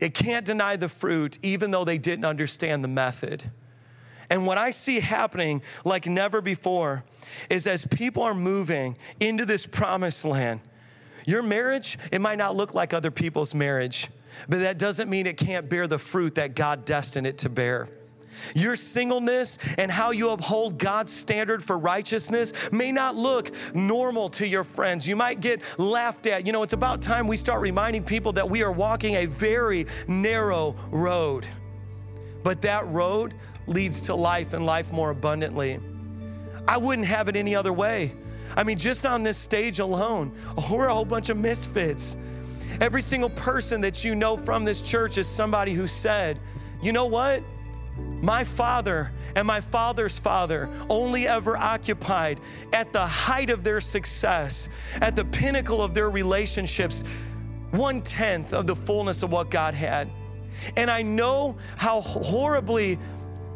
It 0.00 0.14
can't 0.14 0.44
deny 0.44 0.74
the 0.74 0.88
fruit, 0.88 1.38
even 1.42 1.70
though 1.70 1.84
they 1.84 1.96
didn't 1.96 2.24
understand 2.24 2.82
the 2.82 2.88
method. 2.88 3.52
And 4.30 4.46
what 4.46 4.58
I 4.58 4.72
see 4.72 4.98
happening 4.98 5.62
like 5.84 6.06
never 6.06 6.40
before 6.40 7.04
is 7.48 7.68
as 7.68 7.86
people 7.86 8.24
are 8.24 8.34
moving 8.34 8.98
into 9.20 9.46
this 9.46 9.66
promised 9.66 10.24
land, 10.24 10.58
your 11.24 11.42
marriage, 11.42 12.00
it 12.10 12.20
might 12.20 12.38
not 12.38 12.56
look 12.56 12.74
like 12.74 12.92
other 12.92 13.12
people's 13.12 13.54
marriage, 13.54 14.08
but 14.48 14.58
that 14.58 14.76
doesn't 14.76 15.08
mean 15.08 15.28
it 15.28 15.36
can't 15.36 15.68
bear 15.68 15.86
the 15.86 15.98
fruit 15.98 16.34
that 16.34 16.56
God 16.56 16.84
destined 16.84 17.28
it 17.28 17.38
to 17.38 17.48
bear. 17.48 17.88
Your 18.54 18.76
singleness 18.76 19.58
and 19.78 19.90
how 19.90 20.10
you 20.10 20.30
uphold 20.30 20.78
God's 20.78 21.12
standard 21.12 21.62
for 21.62 21.78
righteousness 21.78 22.52
may 22.72 22.92
not 22.92 23.16
look 23.16 23.50
normal 23.74 24.30
to 24.30 24.46
your 24.46 24.64
friends. 24.64 25.06
You 25.06 25.16
might 25.16 25.40
get 25.40 25.62
laughed 25.78 26.26
at. 26.26 26.46
You 26.46 26.52
know, 26.52 26.62
it's 26.62 26.72
about 26.72 27.02
time 27.02 27.26
we 27.26 27.36
start 27.36 27.60
reminding 27.60 28.04
people 28.04 28.32
that 28.32 28.48
we 28.48 28.62
are 28.62 28.72
walking 28.72 29.14
a 29.14 29.26
very 29.26 29.86
narrow 30.06 30.76
road. 30.90 31.46
But 32.42 32.62
that 32.62 32.86
road 32.88 33.34
leads 33.66 34.00
to 34.02 34.14
life 34.14 34.52
and 34.52 34.64
life 34.64 34.92
more 34.92 35.10
abundantly. 35.10 35.78
I 36.66 36.76
wouldn't 36.76 37.06
have 37.06 37.28
it 37.28 37.36
any 37.36 37.54
other 37.54 37.72
way. 37.72 38.14
I 38.56 38.64
mean, 38.64 38.78
just 38.78 39.06
on 39.06 39.22
this 39.22 39.38
stage 39.38 39.78
alone, 39.78 40.32
we're 40.70 40.88
a 40.88 40.94
whole 40.94 41.04
bunch 41.04 41.28
of 41.28 41.36
misfits. 41.36 42.16
Every 42.80 43.02
single 43.02 43.30
person 43.30 43.80
that 43.82 44.04
you 44.04 44.14
know 44.14 44.36
from 44.36 44.64
this 44.64 44.80
church 44.82 45.18
is 45.18 45.26
somebody 45.26 45.72
who 45.72 45.86
said, 45.86 46.38
you 46.82 46.92
know 46.92 47.06
what? 47.06 47.42
My 48.22 48.44
father 48.44 49.12
and 49.34 49.46
my 49.46 49.60
father's 49.60 50.18
father 50.18 50.68
only 50.88 51.26
ever 51.26 51.56
occupied 51.56 52.40
at 52.72 52.92
the 52.92 53.06
height 53.06 53.48
of 53.50 53.64
their 53.64 53.80
success, 53.80 54.68
at 55.00 55.16
the 55.16 55.24
pinnacle 55.24 55.82
of 55.82 55.94
their 55.94 56.10
relationships, 56.10 57.02
one 57.70 58.02
tenth 58.02 58.52
of 58.52 58.66
the 58.66 58.76
fullness 58.76 59.22
of 59.22 59.32
what 59.32 59.50
God 59.50 59.74
had. 59.74 60.10
And 60.76 60.90
I 60.90 61.02
know 61.02 61.56
how 61.76 62.00
horribly 62.02 62.98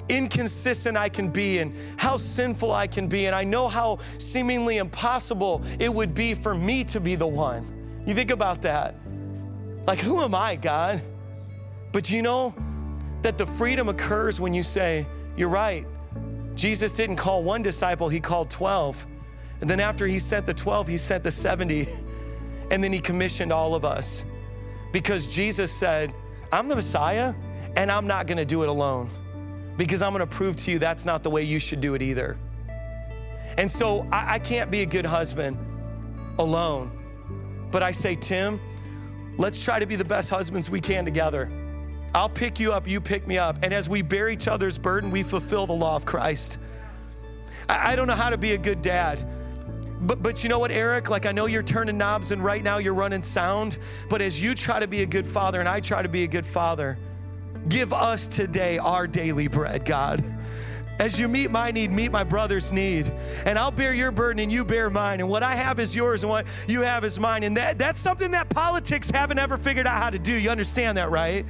inconsistent 0.09 0.97
I 0.97 1.09
can 1.09 1.29
be 1.29 1.59
and 1.59 1.75
how 1.97 2.17
sinful 2.17 2.73
I 2.73 2.87
can 2.87 3.09
be. 3.09 3.27
And 3.27 3.35
I 3.35 3.45
know 3.45 3.69
how 3.69 3.99
seemingly 4.19 4.79
impossible 4.79 5.63
it 5.79 5.93
would 5.93 6.15
be 6.15 6.35
for 6.35 6.55
me 6.55 6.85
to 6.85 7.01
be 7.01 7.15
the 7.15 7.27
one. 7.27 8.03
You 8.07 8.15
think 8.15 8.31
about 8.31 8.63
that. 8.63 8.95
Like, 9.87 9.99
who 9.99 10.23
am 10.23 10.35
I, 10.35 10.57
God? 10.57 11.03
But 11.93 12.11
you 12.11 12.23
know, 12.23 12.55
that 13.25 13.39
the 13.39 13.47
freedom 13.47 13.89
occurs 13.89 14.39
when 14.39 14.55
you 14.55 14.63
say, 14.63 15.07
You're 15.37 15.49
right. 15.49 15.87
Jesus 16.55 16.93
didn't 16.93 17.17
call 17.17 17.43
one 17.43 17.63
disciple, 17.63 18.09
he 18.09 18.21
called 18.21 18.51
12. 18.51 19.07
And 19.61 19.69
then 19.69 19.81
after 19.81 20.07
he 20.07 20.19
sent 20.19 20.47
the 20.47 20.55
12, 20.55 20.89
he 20.89 20.99
sent 20.99 21.25
the 21.25 21.33
70. 21.33 21.89
And 22.71 22.85
then 22.85 22.93
he 22.93 23.01
commissioned 23.01 23.53
all 23.53 23.75
of 23.75 23.85
us. 23.85 24.25
Because 24.93 25.27
Jesus 25.27 25.73
said, 25.73 26.15
I'm 26.53 26.69
the 26.69 26.77
Messiah, 26.77 27.35
and 27.77 27.91
I'm 27.91 28.07
not 28.07 28.27
gonna 28.27 28.45
do 28.45 28.63
it 28.63 28.69
alone. 28.69 29.09
Because 29.77 30.03
I'm 30.03 30.13
gonna 30.13 30.27
prove 30.27 30.57
to 30.57 30.71
you 30.71 30.79
that's 30.79 31.05
not 31.05 31.23
the 31.23 31.31
way 31.31 31.43
you 31.43 31.59
should 31.59 31.81
do 31.81 31.95
it 31.95 32.03
either. 32.03 32.37
And 33.57 33.71
so 33.71 34.07
I, 34.13 34.35
I 34.35 34.39
can't 34.39 34.71
be 34.71 34.83
a 34.83 34.87
good 34.87 35.07
husband 35.07 35.57
alone. 36.39 36.91
But 37.71 37.83
I 37.83 37.93
say, 37.93 38.17
Tim, 38.17 38.61
let's 39.39 39.63
try 39.65 39.79
to 39.79 39.87
be 39.87 39.97
the 39.97 40.05
best 40.05 40.31
husbands 40.31 40.69
we 40.69 40.81
can 40.81 41.05
together. 41.05 41.51
I'll 42.15 42.29
pick 42.29 42.61
you 42.61 42.73
up, 42.73 42.87
you 42.87 43.01
pick 43.01 43.27
me 43.27 43.39
up. 43.39 43.59
And 43.63 43.75
as 43.75 43.89
we 43.89 44.01
bear 44.01 44.29
each 44.29 44.47
other's 44.47 44.79
burden, 44.79 45.11
we 45.11 45.25
fulfill 45.25 45.67
the 45.67 45.73
law 45.73 45.97
of 45.97 46.07
Christ. 46.07 46.59
I, 47.69 47.93
I 47.93 47.97
don't 47.97 48.07
know 48.07 48.15
how 48.15 48.31
to 48.31 48.39
be 48.39 48.53
a 48.53 48.59
good 48.59 48.83
dad. 48.83 49.27
But, 50.01 50.23
but 50.23 50.43
you 50.43 50.49
know 50.49 50.59
what, 50.59 50.71
Eric? 50.71 51.11
Like, 51.11 51.27
I 51.27 51.33
know 51.33 51.47
you're 51.47 51.63
turning 51.63 51.99
knobs 51.99 52.31
and 52.31 52.45
right 52.45 52.63
now 52.63 52.79
you're 52.79 52.95
running 52.95 53.23
sound. 53.23 53.79
But 54.09 54.23
as 54.23 54.41
you 54.41 54.55
try 54.55 54.79
to 54.79 54.87
be 54.87 55.03
a 55.03 55.07
good 55.07 55.27
father 55.27 55.59
and 55.59 55.69
I 55.69 55.81
try 55.81 56.03
to 56.03 56.09
be 56.09 56.23
a 56.23 56.29
good 56.29 56.47
father, 56.47 56.99
give 57.69 57.93
us 57.93 58.29
today 58.29 58.79
our 58.79 59.07
daily 59.09 59.49
bread, 59.49 59.85
God. 59.85 60.23
As 61.01 61.19
you 61.19 61.27
meet 61.27 61.51
my 61.51 61.73
need, 61.73 61.91
meet 61.91 62.13
my 62.13 62.23
brother's 62.23 62.71
need. 62.71 63.09
And 63.45 63.59
I'll 63.59 63.73
bear 63.73 63.93
your 63.93 64.13
burden 64.13 64.41
and 64.41 64.53
you 64.53 64.65
bear 64.65 64.89
mine. 64.91 65.19
And 65.19 65.29
what 65.29 65.43
I 65.43 65.57
have 65.57 65.81
is 65.81 65.97
yours 65.97 66.23
and 66.23 66.31
what 66.31 66.47
you 66.69 66.83
have 66.83 67.05
is 67.05 67.19
mine. 67.19 67.43
And 67.43 67.57
that, 67.57 67.79
that's 67.79 67.99
something 67.99 68.31
that 68.31 68.49
politics 68.51 69.11
haven't 69.11 69.41
ever 69.41 69.59
figured 69.59 69.89
out 69.89 70.01
how 70.01 70.11
to 70.11 70.19
do. 70.21 70.35
You 70.35 70.51
understand 70.51 70.97
that, 70.99 71.11
right? 71.11 71.45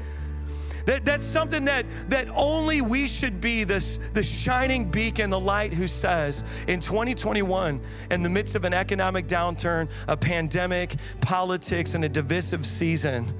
That, 0.87 1.05
that's 1.05 1.25
something 1.25 1.64
that, 1.64 1.87
that 2.09 2.29
only 2.35 2.83
we 2.83 3.09
should 3.09 3.40
be 3.40 3.64
this, 3.64 3.99
the 4.12 4.23
shining 4.23 4.90
beacon, 4.90 5.31
the 5.31 5.40
light 5.40 5.73
who 5.73 5.87
says 5.87 6.44
in 6.68 6.81
2021, 6.81 7.81
in 8.11 8.23
the 8.23 8.29
midst 8.29 8.55
of 8.55 8.64
an 8.64 8.75
economic 8.75 9.27
downturn, 9.27 9.88
a 10.09 10.16
pandemic, 10.16 10.97
politics, 11.20 11.94
and 11.94 12.05
a 12.05 12.09
divisive 12.09 12.66
season, 12.66 13.33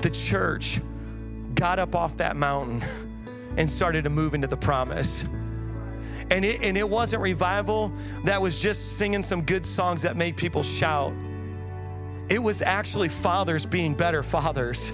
the 0.00 0.10
church 0.10 0.80
got 1.54 1.78
up 1.78 1.94
off 1.94 2.16
that 2.16 2.36
mountain 2.36 2.82
and 3.58 3.70
started 3.70 4.04
to 4.04 4.10
move 4.10 4.34
into 4.34 4.46
the 4.46 4.56
promise. 4.56 5.24
And 6.30 6.44
it, 6.44 6.62
and 6.62 6.78
it 6.78 6.88
wasn't 6.88 7.22
revival 7.22 7.92
that 8.24 8.40
was 8.40 8.58
just 8.58 8.96
singing 8.96 9.22
some 9.22 9.42
good 9.42 9.66
songs 9.66 10.00
that 10.02 10.16
made 10.16 10.36
people 10.36 10.62
shout. 10.62 11.12
It 12.30 12.38
was 12.40 12.62
actually 12.62 13.08
fathers 13.08 13.66
being 13.66 13.94
better 13.94 14.22
fathers 14.22 14.92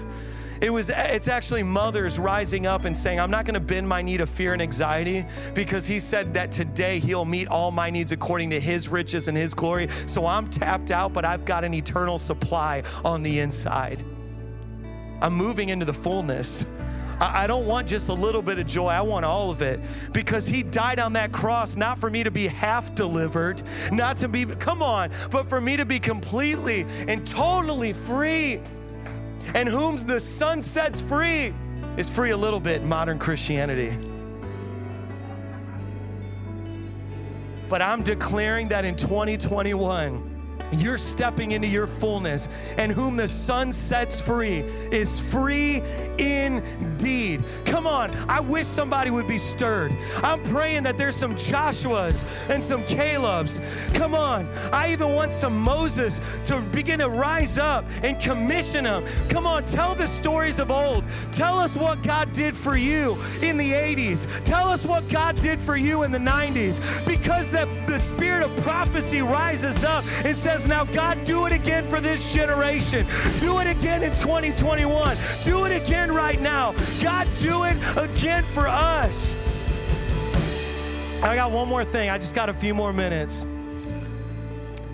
It 0.61 0.71
was 0.71 0.89
it's 0.89 1.27
actually 1.27 1.63
mothers 1.63 2.17
rising 2.17 2.65
up 2.65 2.85
and 2.85 2.95
saying, 2.95 3.19
I'm 3.19 3.31
not 3.31 3.45
going 3.45 3.53
to 3.53 3.59
bend 3.59 3.87
my 3.87 4.01
knee 4.01 4.17
to 4.17 4.27
fear 4.27 4.53
and 4.53 4.61
anxiety 4.61 5.25
because 5.53 5.85
he 5.85 5.99
said 5.99 6.33
that 6.33 6.51
today 6.51 6.99
he'll 6.99 7.25
meet 7.25 7.47
all 7.47 7.71
my 7.71 7.89
needs 7.89 8.11
according 8.11 8.49
to 8.51 8.59
his 8.59 8.89
riches 8.89 9.27
and 9.27 9.37
his 9.37 9.53
glory. 9.53 9.89
So 10.05 10.25
I'm 10.25 10.47
tapped 10.47 10.91
out, 10.91 11.13
but 11.13 11.25
I've 11.25 11.45
got 11.45 11.63
an 11.63 11.73
eternal 11.73 12.17
supply 12.17 12.83
on 13.05 13.23
the 13.23 13.39
inside. 13.39 14.03
I'm 15.21 15.33
moving 15.33 15.69
into 15.69 15.85
the 15.85 15.93
fullness. 15.93 16.65
I 17.19 17.47
don't 17.47 17.65
want 17.65 17.87
just 17.87 18.09
a 18.09 18.13
little 18.13 18.43
bit 18.43 18.59
of 18.59 18.67
joy. 18.67 18.89
I 18.89 19.01
want 19.01 19.25
all 19.25 19.49
of 19.49 19.63
it 19.63 19.79
because 20.11 20.45
he 20.45 20.61
died 20.61 20.99
on 20.99 21.13
that 21.13 21.31
cross, 21.31 21.75
not 21.75 21.97
for 21.97 22.11
me 22.11 22.23
to 22.23 22.29
be 22.29 22.47
half 22.47 22.93
delivered, 22.93 23.63
not 23.91 24.17
to 24.17 24.27
be, 24.27 24.45
come 24.45 24.83
on, 24.83 25.09
but 25.31 25.49
for 25.49 25.59
me 25.59 25.77
to 25.77 25.85
be 25.85 25.99
completely 25.99 26.85
and 27.07 27.25
totally 27.27 27.93
free. 27.93 28.61
And 29.53 29.67
whom 29.67 29.95
the 29.97 30.19
Son 30.19 30.61
sets 30.61 31.01
free 31.01 31.53
is 31.97 32.09
free 32.09 32.31
a 32.31 32.37
little 32.37 32.59
bit 32.59 32.83
modern 32.83 33.17
Christianity. 33.17 33.97
But 37.69 37.81
I'm 37.81 38.03
declaring 38.03 38.69
that 38.69 38.85
in 38.85 38.95
2021, 38.95 40.36
you're 40.71 40.97
stepping 40.97 41.51
into 41.51 41.67
your 41.67 41.87
fullness, 41.87 42.49
and 42.77 42.91
whom 42.91 43.15
the 43.15 43.27
Son 43.27 43.71
sets 43.71 44.19
free 44.19 44.59
is 44.91 45.19
free 45.19 45.81
indeed. 46.17 47.43
Come 47.65 47.87
on, 47.87 48.15
I 48.29 48.39
wish 48.39 48.65
somebody 48.65 49.11
would 49.11 49.27
be 49.27 49.37
stirred. 49.37 49.95
I'm 50.23 50.41
praying 50.43 50.83
that 50.83 50.97
there's 50.97 51.15
some 51.15 51.35
Joshuas 51.35 52.25
and 52.49 52.63
some 52.63 52.83
Calebs. 52.83 53.61
Come 53.93 54.15
on, 54.15 54.47
I 54.71 54.91
even 54.91 55.09
want 55.09 55.33
some 55.33 55.57
Moses 55.57 56.21
to 56.45 56.59
begin 56.59 56.99
to 56.99 57.09
rise 57.09 57.57
up 57.57 57.85
and 58.03 58.19
commission 58.19 58.83
them. 58.83 59.05
Come 59.29 59.45
on, 59.45 59.65
tell 59.65 59.95
the 59.95 60.07
stories 60.07 60.59
of 60.59 60.71
old. 60.71 61.03
Tell 61.31 61.59
us 61.59 61.75
what 61.75 62.03
God 62.03 62.31
did 62.33 62.55
for 62.55 62.77
you 62.77 63.17
in 63.41 63.57
the 63.57 63.71
80s. 63.71 64.27
Tell 64.43 64.67
us 64.67 64.85
what 64.85 65.07
God 65.09 65.35
did 65.37 65.59
for 65.59 65.75
you 65.75 66.03
in 66.03 66.11
the 66.11 66.17
90s. 66.17 66.79
Because 67.05 67.49
the, 67.49 67.67
the 67.87 67.99
spirit 67.99 68.43
of 68.43 68.55
prophecy 68.63 69.21
rises 69.21 69.83
up 69.83 70.03
and 70.25 70.37
says, 70.37 70.56
says, 70.57 70.67
Now, 70.67 70.85
God, 70.85 71.23
do 71.23 71.45
it 71.45 71.53
again 71.53 71.87
for 71.87 72.01
this 72.01 72.33
generation. 72.33 73.05
Do 73.39 73.59
it 73.59 73.67
again 73.67 74.03
in 74.03 74.11
2021. 74.11 75.17
Do 75.43 75.65
it 75.65 75.71
again 75.71 76.11
right 76.11 76.39
now. 76.41 76.73
God, 77.01 77.27
do 77.39 77.63
it 77.63 77.77
again 77.95 78.43
for 78.43 78.67
us. 78.67 79.35
I 81.21 81.35
got 81.35 81.51
one 81.51 81.67
more 81.67 81.83
thing. 81.83 82.09
I 82.09 82.17
just 82.17 82.35
got 82.35 82.49
a 82.49 82.53
few 82.53 82.73
more 82.73 82.93
minutes. 82.93 83.45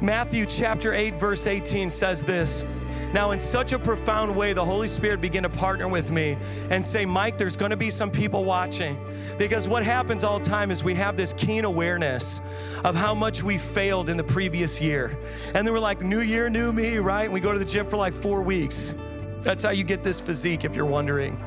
Matthew 0.01 0.45
chapter 0.45 0.93
8, 0.93 1.15
verse 1.15 1.47
18 1.47 1.89
says 1.89 2.23
this. 2.23 2.65
Now, 3.13 3.29
in 3.29 3.39
such 3.39 3.73
a 3.73 3.79
profound 3.79 4.35
way, 4.35 4.53
the 4.53 4.65
Holy 4.65 4.87
Spirit 4.87 5.21
began 5.21 5.43
to 5.43 5.49
partner 5.49 5.87
with 5.87 6.09
me 6.09 6.35
and 6.71 6.83
say, 6.83 7.05
Mike, 7.05 7.37
there's 7.37 7.55
going 7.55 7.69
to 7.69 7.77
be 7.77 7.91
some 7.91 8.09
people 8.09 8.43
watching. 8.43 8.97
Because 9.37 9.67
what 9.67 9.83
happens 9.83 10.23
all 10.23 10.39
the 10.39 10.45
time 10.45 10.71
is 10.71 10.83
we 10.83 10.95
have 10.95 11.15
this 11.15 11.31
keen 11.33 11.63
awareness 11.63 12.41
of 12.83 12.95
how 12.95 13.13
much 13.13 13.43
we 13.43 13.59
failed 13.59 14.09
in 14.09 14.17
the 14.17 14.23
previous 14.23 14.81
year. 14.81 15.15
And 15.53 15.65
then 15.65 15.73
we're 15.73 15.79
like, 15.79 16.01
new 16.01 16.21
year, 16.21 16.49
new 16.49 16.73
me, 16.73 16.97
right? 16.97 17.25
And 17.25 17.33
we 17.33 17.39
go 17.39 17.53
to 17.53 17.59
the 17.59 17.65
gym 17.65 17.85
for 17.85 17.97
like 17.97 18.13
four 18.13 18.41
weeks. 18.41 18.95
That's 19.41 19.61
how 19.61 19.69
you 19.69 19.83
get 19.83 20.03
this 20.03 20.19
physique, 20.19 20.65
if 20.65 20.73
you're 20.73 20.85
wondering. 20.85 21.39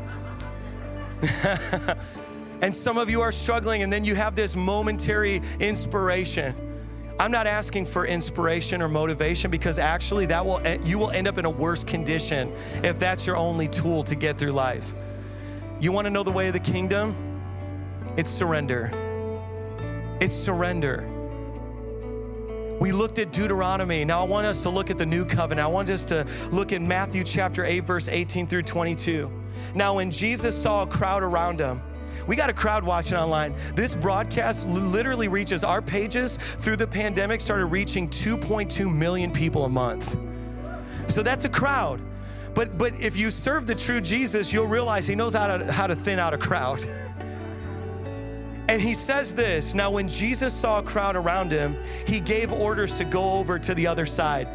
and 2.62 2.74
some 2.74 2.96
of 2.96 3.10
you 3.10 3.22
are 3.22 3.32
struggling, 3.32 3.82
and 3.82 3.92
then 3.92 4.04
you 4.04 4.14
have 4.14 4.36
this 4.36 4.54
momentary 4.54 5.42
inspiration. 5.58 6.65
I'm 7.18 7.30
not 7.30 7.46
asking 7.46 7.86
for 7.86 8.06
inspiration 8.06 8.82
or 8.82 8.88
motivation 8.88 9.50
because 9.50 9.78
actually 9.78 10.26
that 10.26 10.44
will 10.44 10.60
eh, 10.64 10.78
you 10.84 10.98
will 10.98 11.10
end 11.10 11.26
up 11.26 11.38
in 11.38 11.46
a 11.46 11.50
worse 11.50 11.82
condition 11.82 12.52
if 12.84 12.98
that's 12.98 13.26
your 13.26 13.36
only 13.36 13.68
tool 13.68 14.04
to 14.04 14.14
get 14.14 14.36
through 14.36 14.52
life. 14.52 14.94
You 15.80 15.92
want 15.92 16.04
to 16.06 16.10
know 16.10 16.22
the 16.22 16.30
way 16.30 16.48
of 16.48 16.52
the 16.52 16.60
kingdom? 16.60 17.14
It's 18.18 18.30
surrender. 18.30 18.90
It's 20.20 20.34
surrender. 20.34 21.08
We 22.80 22.92
looked 22.92 23.18
at 23.18 23.32
Deuteronomy. 23.32 24.04
Now 24.04 24.20
I 24.20 24.26
want 24.26 24.46
us 24.46 24.62
to 24.64 24.70
look 24.70 24.90
at 24.90 24.98
the 24.98 25.06
new 25.06 25.24
covenant. 25.24 25.64
I 25.64 25.70
want 25.70 25.88
us 25.88 26.04
to 26.06 26.26
look 26.50 26.72
in 26.72 26.86
Matthew 26.86 27.24
chapter 27.24 27.64
8 27.64 27.80
verse 27.80 28.08
18 28.08 28.46
through 28.46 28.64
22. 28.64 29.30
Now 29.74 29.94
when 29.94 30.10
Jesus 30.10 30.54
saw 30.54 30.82
a 30.82 30.86
crowd 30.86 31.22
around 31.22 31.60
him, 31.60 31.80
we 32.26 32.36
got 32.36 32.50
a 32.50 32.52
crowd 32.52 32.84
watching 32.84 33.16
online. 33.16 33.54
This 33.74 33.94
broadcast 33.94 34.66
literally 34.66 35.28
reaches 35.28 35.64
our 35.64 35.80
pages 35.80 36.36
through 36.36 36.76
the 36.76 36.86
pandemic, 36.86 37.40
started 37.40 37.66
reaching 37.66 38.08
2.2 38.08 38.92
million 38.92 39.32
people 39.32 39.64
a 39.64 39.68
month. 39.68 40.16
So 41.08 41.22
that's 41.22 41.44
a 41.44 41.48
crowd. 41.48 42.00
But, 42.54 42.78
but 42.78 42.94
if 42.98 43.16
you 43.16 43.30
serve 43.30 43.66
the 43.66 43.74
true 43.74 44.00
Jesus, 44.00 44.52
you'll 44.52 44.66
realize 44.66 45.06
he 45.06 45.14
knows 45.14 45.34
how 45.34 45.58
to, 45.58 45.70
how 45.70 45.86
to 45.86 45.94
thin 45.94 46.18
out 46.18 46.34
a 46.34 46.38
crowd. 46.38 46.84
And 48.68 48.82
he 48.82 48.94
says 48.94 49.32
this 49.32 49.74
Now, 49.74 49.90
when 49.90 50.08
Jesus 50.08 50.52
saw 50.52 50.78
a 50.78 50.82
crowd 50.82 51.14
around 51.16 51.52
him, 51.52 51.76
he 52.04 52.20
gave 52.20 52.52
orders 52.52 52.92
to 52.94 53.04
go 53.04 53.34
over 53.34 53.58
to 53.58 53.74
the 53.74 53.86
other 53.86 54.06
side. 54.06 54.48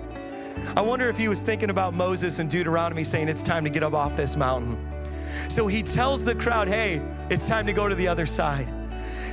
I 0.76 0.82
wonder 0.82 1.08
if 1.08 1.18
he 1.18 1.28
was 1.28 1.42
thinking 1.42 1.70
about 1.70 1.94
Moses 1.94 2.40
and 2.40 2.50
Deuteronomy 2.50 3.04
saying, 3.04 3.30
It's 3.30 3.42
time 3.42 3.64
to 3.64 3.70
get 3.70 3.84
up 3.84 3.94
off 3.94 4.16
this 4.18 4.36
mountain. 4.36 4.78
So 5.50 5.68
he 5.68 5.82
tells 5.82 6.24
the 6.24 6.36
crowd, 6.36 6.68
Hey, 6.68 7.02
it's 7.32 7.48
time 7.48 7.66
to 7.66 7.72
go 7.72 7.88
to 7.88 7.96
the 7.96 8.10
other 8.10 8.26
side. 8.26 8.70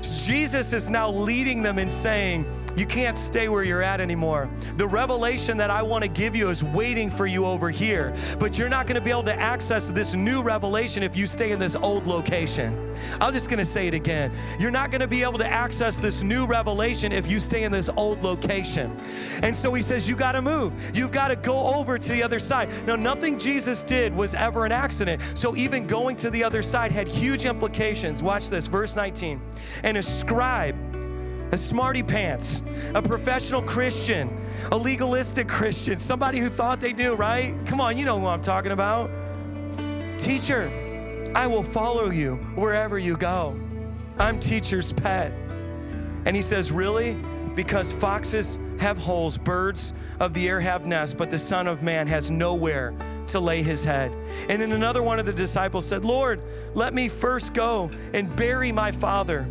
Jesus 0.02 0.72
is 0.72 0.88
now 0.88 1.10
leading 1.10 1.62
them 1.62 1.78
and 1.78 1.90
saying, 1.90 2.46
You 2.78 2.86
can't 2.86 3.18
stay 3.18 3.48
where 3.48 3.64
you're 3.64 3.82
at 3.82 4.00
anymore. 4.00 4.48
The 4.76 4.86
revelation 4.86 5.56
that 5.58 5.68
I 5.68 5.82
want 5.82 6.04
to 6.04 6.08
give 6.08 6.36
you 6.36 6.48
is 6.50 6.62
waiting 6.62 7.10
for 7.10 7.26
you 7.26 7.44
over 7.44 7.70
here, 7.70 8.14
but 8.38 8.56
you're 8.56 8.68
not 8.68 8.86
going 8.86 8.94
to 8.94 9.00
be 9.00 9.10
able 9.10 9.24
to 9.24 9.34
access 9.34 9.88
this 9.88 10.14
new 10.14 10.42
revelation 10.42 11.02
if 11.02 11.16
you 11.16 11.26
stay 11.26 11.50
in 11.50 11.58
this 11.58 11.74
old 11.74 12.06
location. 12.06 12.94
I'm 13.20 13.32
just 13.32 13.48
going 13.48 13.58
to 13.58 13.64
say 13.64 13.88
it 13.88 13.94
again. 13.94 14.32
You're 14.58 14.70
not 14.70 14.90
going 14.90 15.00
to 15.00 15.08
be 15.08 15.22
able 15.22 15.38
to 15.38 15.46
access 15.46 15.96
this 15.96 16.22
new 16.22 16.46
revelation 16.46 17.10
if 17.10 17.28
you 17.28 17.40
stay 17.40 17.64
in 17.64 17.72
this 17.72 17.88
old 17.96 18.22
location. 18.22 18.96
And 19.42 19.56
so 19.56 19.74
he 19.74 19.82
says, 19.82 20.08
You 20.08 20.16
got 20.16 20.32
to 20.32 20.42
move. 20.42 20.72
You've 20.96 21.12
got 21.12 21.28
to 21.28 21.36
go 21.36 21.74
over 21.74 21.98
to 21.98 22.08
the 22.08 22.22
other 22.22 22.38
side. 22.38 22.70
Now, 22.86 22.96
nothing 22.96 23.38
Jesus 23.38 23.82
did 23.82 24.14
was 24.14 24.34
ever 24.34 24.64
an 24.64 24.72
accident. 24.72 25.20
So 25.34 25.56
even 25.56 25.86
going 25.86 26.16
to 26.16 26.30
the 26.30 26.44
other 26.44 26.62
side 26.62 26.92
had 26.92 27.08
huge 27.08 27.44
implications. 27.44 28.22
Watch 28.22 28.48
this, 28.48 28.66
verse 28.66 28.94
19 28.94 29.40
and 29.82 29.96
a 29.96 30.02
scribe, 30.02 30.76
a 31.52 31.58
smarty 31.58 32.02
pants, 32.02 32.62
a 32.94 33.02
professional 33.02 33.62
Christian, 33.62 34.44
a 34.72 34.76
legalistic 34.76 35.48
Christian, 35.58 35.98
somebody 35.98 36.38
who 36.38 36.48
thought 36.48 36.80
they 36.80 36.92
knew, 36.92 37.14
right? 37.14 37.54
Come 37.66 37.80
on, 37.80 37.96
you 37.98 38.04
know 38.04 38.18
who 38.18 38.26
I'm 38.26 38.42
talking 38.42 38.72
about. 38.72 39.10
Teacher, 40.18 40.70
I 41.34 41.46
will 41.46 41.62
follow 41.62 42.10
you 42.10 42.36
wherever 42.54 42.98
you 42.98 43.16
go. 43.16 43.58
I'm 44.18 44.40
teacher's 44.40 44.92
pet. 44.92 45.32
And 46.24 46.34
he 46.34 46.42
says, 46.42 46.72
Really? 46.72 47.14
Because 47.54 47.92
foxes 47.92 48.58
have 48.78 48.98
holes, 48.98 49.36
birds 49.36 49.92
of 50.20 50.32
the 50.34 50.48
air 50.48 50.60
have 50.60 50.86
nests, 50.86 51.14
but 51.14 51.30
the 51.30 51.38
Son 51.38 51.66
of 51.66 51.82
Man 51.82 52.06
has 52.06 52.30
nowhere 52.30 52.94
to 53.28 53.40
lay 53.40 53.62
his 53.62 53.84
head. 53.84 54.12
And 54.48 54.60
then 54.62 54.72
another 54.72 55.02
one 55.02 55.18
of 55.18 55.26
the 55.26 55.32
disciples 55.32 55.86
said, 55.86 56.04
Lord, 56.04 56.40
let 56.74 56.94
me 56.94 57.08
first 57.08 57.54
go 57.54 57.90
and 58.12 58.34
bury 58.36 58.72
my 58.72 58.92
father. 58.92 59.48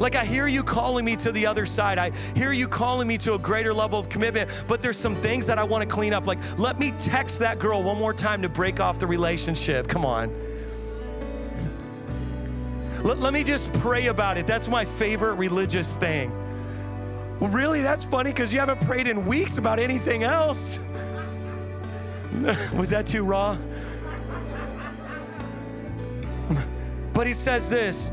Like, 0.00 0.16
I 0.16 0.24
hear 0.24 0.46
you 0.46 0.62
calling 0.62 1.04
me 1.04 1.14
to 1.16 1.30
the 1.30 1.46
other 1.46 1.66
side. 1.66 1.98
I 1.98 2.10
hear 2.34 2.52
you 2.52 2.66
calling 2.66 3.06
me 3.06 3.18
to 3.18 3.34
a 3.34 3.38
greater 3.38 3.74
level 3.74 3.98
of 3.98 4.08
commitment, 4.08 4.50
but 4.66 4.80
there's 4.80 4.96
some 4.96 5.14
things 5.16 5.46
that 5.46 5.58
I 5.58 5.62
want 5.62 5.88
to 5.88 5.94
clean 5.94 6.14
up. 6.14 6.26
Like, 6.26 6.38
let 6.58 6.78
me 6.78 6.92
text 6.92 7.38
that 7.40 7.58
girl 7.58 7.82
one 7.82 7.98
more 7.98 8.14
time 8.14 8.40
to 8.40 8.48
break 8.48 8.80
off 8.80 8.98
the 8.98 9.06
relationship. 9.06 9.88
Come 9.88 10.06
on. 10.06 10.34
Let, 13.02 13.18
let 13.18 13.34
me 13.34 13.44
just 13.44 13.70
pray 13.74 14.06
about 14.06 14.38
it. 14.38 14.46
That's 14.46 14.68
my 14.68 14.86
favorite 14.86 15.34
religious 15.34 15.94
thing. 15.96 16.32
Well, 17.38 17.50
really? 17.50 17.82
That's 17.82 18.04
funny 18.04 18.30
because 18.30 18.54
you 18.54 18.58
haven't 18.58 18.80
prayed 18.80 19.06
in 19.06 19.26
weeks 19.26 19.58
about 19.58 19.78
anything 19.78 20.22
else. 20.22 20.80
Was 22.72 22.88
that 22.88 23.06
too 23.06 23.22
raw? 23.22 23.58
But 27.12 27.26
he 27.26 27.34
says 27.34 27.68
this 27.68 28.12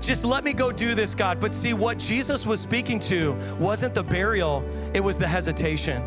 just 0.00 0.24
let 0.24 0.44
me 0.44 0.52
go 0.52 0.72
do 0.72 0.94
this, 0.94 1.14
God. 1.14 1.40
But 1.40 1.54
see, 1.54 1.74
what 1.74 1.98
Jesus 1.98 2.46
was 2.46 2.60
speaking 2.60 2.98
to 3.00 3.34
wasn't 3.58 3.94
the 3.94 4.02
burial, 4.02 4.64
it 4.94 5.00
was 5.00 5.18
the 5.18 5.26
hesitation. 5.26 6.02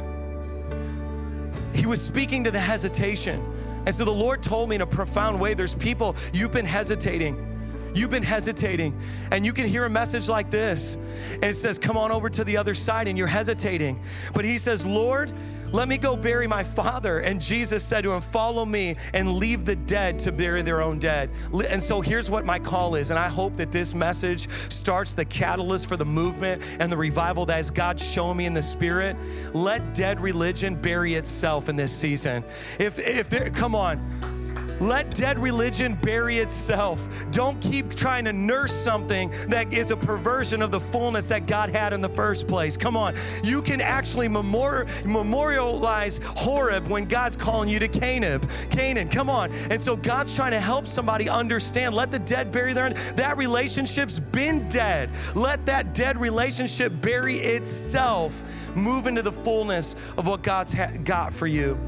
He 1.73 1.85
was 1.85 2.01
speaking 2.01 2.43
to 2.43 2.51
the 2.51 2.59
hesitation. 2.59 3.43
And 3.85 3.93
so 3.93 4.05
the 4.05 4.11
Lord 4.11 4.41
told 4.41 4.69
me 4.69 4.75
in 4.75 4.81
a 4.81 4.87
profound 4.87 5.39
way 5.39 5.53
there's 5.53 5.75
people, 5.75 6.15
you've 6.31 6.51
been 6.51 6.65
hesitating. 6.65 7.52
You've 7.93 8.09
been 8.09 8.23
hesitating, 8.23 8.97
and 9.31 9.45
you 9.45 9.53
can 9.53 9.67
hear 9.67 9.85
a 9.85 9.89
message 9.89 10.27
like 10.27 10.49
this, 10.49 10.95
and 11.31 11.45
it 11.45 11.55
says, 11.55 11.77
Come 11.77 11.97
on 11.97 12.11
over 12.11 12.29
to 12.29 12.43
the 12.43 12.57
other 12.57 12.73
side, 12.73 13.07
and 13.07 13.17
you're 13.17 13.27
hesitating. 13.27 14.01
But 14.33 14.45
He 14.45 14.57
says, 14.57 14.85
Lord, 14.85 15.31
let 15.73 15.87
me 15.87 15.97
go 15.97 16.15
bury 16.15 16.45
my 16.45 16.63
father. 16.63 17.21
And 17.21 17.41
Jesus 17.41 17.83
said 17.83 18.03
to 18.03 18.11
him, 18.11 18.21
Follow 18.21 18.63
me 18.63 18.95
and 19.13 19.33
leave 19.33 19.65
the 19.65 19.75
dead 19.75 20.19
to 20.19 20.31
bury 20.31 20.61
their 20.61 20.83
own 20.83 20.99
dead. 20.99 21.31
And 21.67 21.81
so 21.81 21.99
here's 21.99 22.29
what 22.29 22.45
my 22.45 22.59
call 22.59 22.93
is. 22.93 23.09
And 23.09 23.17
I 23.17 23.27
hope 23.27 23.57
that 23.57 23.71
this 23.71 23.95
message 23.95 24.47
starts 24.69 25.15
the 25.15 25.25
catalyst 25.25 25.87
for 25.87 25.97
the 25.97 26.05
movement 26.05 26.61
and 26.79 26.91
the 26.91 26.97
revival 26.97 27.47
that 27.47 27.57
has 27.57 27.71
God 27.71 27.99
shown 27.99 28.37
me 28.37 28.45
in 28.45 28.53
the 28.53 28.61
spirit. 28.61 29.17
Let 29.53 29.95
dead 29.95 30.21
religion 30.21 30.75
bury 30.75 31.15
itself 31.15 31.69
in 31.69 31.75
this 31.75 31.91
season. 31.91 32.43
If, 32.77 32.99
if 32.99 33.27
there, 33.29 33.49
come 33.49 33.73
on. 33.73 34.42
Let 34.79 35.13
dead 35.13 35.39
religion 35.39 35.95
bury 35.95 36.37
itself. 36.37 37.07
Don't 37.31 37.59
keep 37.61 37.93
trying 37.95 38.25
to 38.25 38.33
nurse 38.33 38.73
something 38.73 39.31
that 39.47 39.73
is 39.73 39.91
a 39.91 39.97
perversion 39.97 40.61
of 40.61 40.71
the 40.71 40.79
fullness 40.79 41.29
that 41.29 41.47
God 41.47 41.69
had 41.69 41.93
in 41.93 42.01
the 42.01 42.09
first 42.09 42.47
place. 42.47 42.77
Come 42.77 42.97
on. 42.97 43.15
You 43.43 43.61
can 43.61 43.81
actually 43.81 44.27
memori- 44.27 44.87
memorialize 45.05 46.19
Horeb 46.23 46.87
when 46.87 47.05
God's 47.05 47.37
calling 47.37 47.69
you 47.69 47.79
to 47.79 47.87
Canaan. 47.87 48.41
Canaan. 48.69 49.09
Come 49.09 49.29
on. 49.29 49.51
And 49.69 49.81
so 49.81 49.95
God's 49.95 50.35
trying 50.35 50.51
to 50.51 50.59
help 50.59 50.87
somebody 50.87 51.29
understand. 51.29 51.95
Let 51.95 52.11
the 52.11 52.19
dead 52.19 52.51
bury 52.51 52.73
their 52.73 52.93
that 53.15 53.37
relationship's 53.37 54.19
been 54.19 54.67
dead. 54.67 55.09
Let 55.35 55.65
that 55.65 55.93
dead 55.93 56.19
relationship 56.19 56.93
bury 57.01 57.37
itself. 57.37 58.43
Move 58.75 59.07
into 59.07 59.21
the 59.21 59.31
fullness 59.31 59.95
of 60.17 60.27
what 60.27 60.43
God's 60.43 60.73
ha- 60.73 60.91
got 61.03 61.31
for 61.31 61.47
you. 61.47 61.79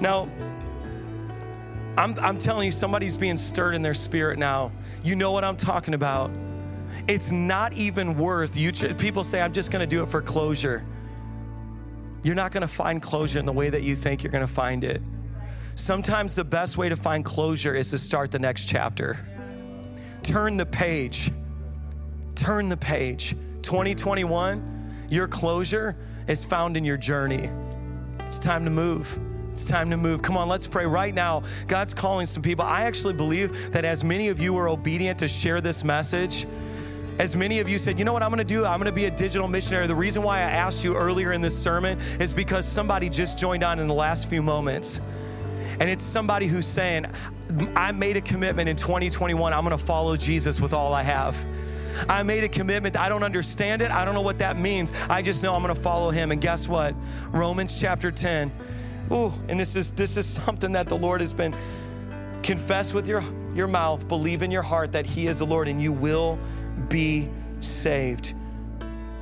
Now, 0.00 0.28
I'm, 1.96 2.18
I'm 2.18 2.38
telling 2.38 2.66
you, 2.66 2.72
somebody's 2.72 3.16
being 3.16 3.36
stirred 3.36 3.74
in 3.74 3.82
their 3.82 3.94
spirit 3.94 4.38
now. 4.38 4.72
You 5.04 5.14
know 5.14 5.32
what 5.32 5.44
I'm 5.44 5.56
talking 5.56 5.94
about. 5.94 6.30
It's 7.06 7.30
not 7.30 7.72
even 7.72 8.16
worth 8.16 8.56
you. 8.56 8.72
People 8.72 9.24
say, 9.24 9.40
I'm 9.40 9.52
just 9.52 9.70
going 9.70 9.80
to 9.80 9.86
do 9.86 10.02
it 10.02 10.08
for 10.08 10.20
closure. 10.20 10.84
You're 12.22 12.34
not 12.34 12.52
going 12.52 12.62
to 12.62 12.68
find 12.68 13.00
closure 13.02 13.38
in 13.38 13.46
the 13.46 13.52
way 13.52 13.70
that 13.70 13.82
you 13.82 13.94
think 13.94 14.22
you're 14.22 14.32
going 14.32 14.46
to 14.46 14.52
find 14.52 14.82
it. 14.82 15.02
Sometimes 15.76 16.34
the 16.34 16.44
best 16.44 16.76
way 16.76 16.88
to 16.88 16.96
find 16.96 17.24
closure 17.24 17.74
is 17.74 17.90
to 17.90 17.98
start 17.98 18.30
the 18.30 18.38
next 18.38 18.64
chapter. 18.64 19.18
Turn 20.22 20.56
the 20.56 20.66
page. 20.66 21.30
Turn 22.34 22.68
the 22.68 22.76
page. 22.76 23.36
2021, 23.62 25.06
your 25.10 25.28
closure 25.28 25.96
is 26.26 26.44
found 26.44 26.76
in 26.76 26.84
your 26.84 26.96
journey. 26.96 27.50
It's 28.20 28.38
time 28.38 28.64
to 28.64 28.70
move. 28.70 29.18
It's 29.54 29.64
time 29.64 29.88
to 29.90 29.96
move. 29.96 30.20
Come 30.20 30.36
on, 30.36 30.48
let's 30.48 30.66
pray 30.66 30.84
right 30.84 31.14
now. 31.14 31.44
God's 31.68 31.94
calling 31.94 32.26
some 32.26 32.42
people. 32.42 32.64
I 32.64 32.82
actually 32.82 33.14
believe 33.14 33.70
that 33.72 33.84
as 33.84 34.02
many 34.02 34.26
of 34.26 34.40
you 34.40 34.56
are 34.56 34.68
obedient 34.68 35.16
to 35.20 35.28
share 35.28 35.60
this 35.60 35.84
message, 35.84 36.48
as 37.20 37.36
many 37.36 37.60
of 37.60 37.68
you 37.68 37.78
said, 37.78 37.96
you 37.96 38.04
know 38.04 38.12
what 38.12 38.24
I'm 38.24 38.30
gonna 38.30 38.42
do? 38.42 38.66
I'm 38.66 38.80
gonna 38.80 38.90
be 38.90 39.04
a 39.04 39.12
digital 39.12 39.46
missionary. 39.46 39.86
The 39.86 39.94
reason 39.94 40.24
why 40.24 40.38
I 40.38 40.50
asked 40.50 40.82
you 40.82 40.96
earlier 40.96 41.34
in 41.34 41.40
this 41.40 41.56
sermon 41.56 42.00
is 42.18 42.34
because 42.34 42.66
somebody 42.66 43.08
just 43.08 43.38
joined 43.38 43.62
on 43.62 43.78
in 43.78 43.86
the 43.86 43.94
last 43.94 44.28
few 44.28 44.42
moments. 44.42 45.00
And 45.78 45.88
it's 45.88 46.02
somebody 46.02 46.48
who's 46.48 46.66
saying, 46.66 47.06
I 47.76 47.92
made 47.92 48.16
a 48.16 48.20
commitment 48.20 48.68
in 48.68 48.74
2021, 48.74 49.52
I'm 49.52 49.62
gonna 49.62 49.78
follow 49.78 50.16
Jesus 50.16 50.60
with 50.60 50.72
all 50.72 50.92
I 50.92 51.04
have. 51.04 51.36
I 52.08 52.24
made 52.24 52.42
a 52.42 52.48
commitment. 52.48 52.96
I 52.96 53.08
don't 53.08 53.22
understand 53.22 53.82
it. 53.82 53.92
I 53.92 54.04
don't 54.04 54.14
know 54.14 54.20
what 54.20 54.38
that 54.38 54.58
means. 54.58 54.92
I 55.08 55.22
just 55.22 55.44
know 55.44 55.54
I'm 55.54 55.62
going 55.62 55.72
to 55.72 55.80
follow 55.80 56.10
him. 56.10 56.32
And 56.32 56.40
guess 56.40 56.66
what? 56.66 56.92
Romans 57.30 57.80
chapter 57.80 58.10
10 58.10 58.50
Ooh, 59.12 59.32
and 59.48 59.58
this 59.58 59.76
is 59.76 59.90
this 59.92 60.16
is 60.16 60.26
something 60.44 60.72
that 60.72 60.88
the 60.88 60.96
Lord 60.96 61.20
has 61.20 61.32
been 61.32 61.56
confess 62.42 62.92
with 62.92 63.06
your 63.06 63.22
your 63.54 63.68
mouth, 63.68 64.06
believe 64.08 64.42
in 64.42 64.50
your 64.50 64.62
heart 64.62 64.92
that 64.92 65.06
he 65.06 65.26
is 65.28 65.38
the 65.38 65.46
Lord 65.46 65.68
and 65.68 65.80
you 65.80 65.92
will 65.92 66.38
be 66.88 67.28
saved. 67.60 68.34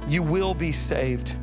You 0.09 0.23
will 0.23 0.55
be 0.55 0.73
saved. 0.73 1.37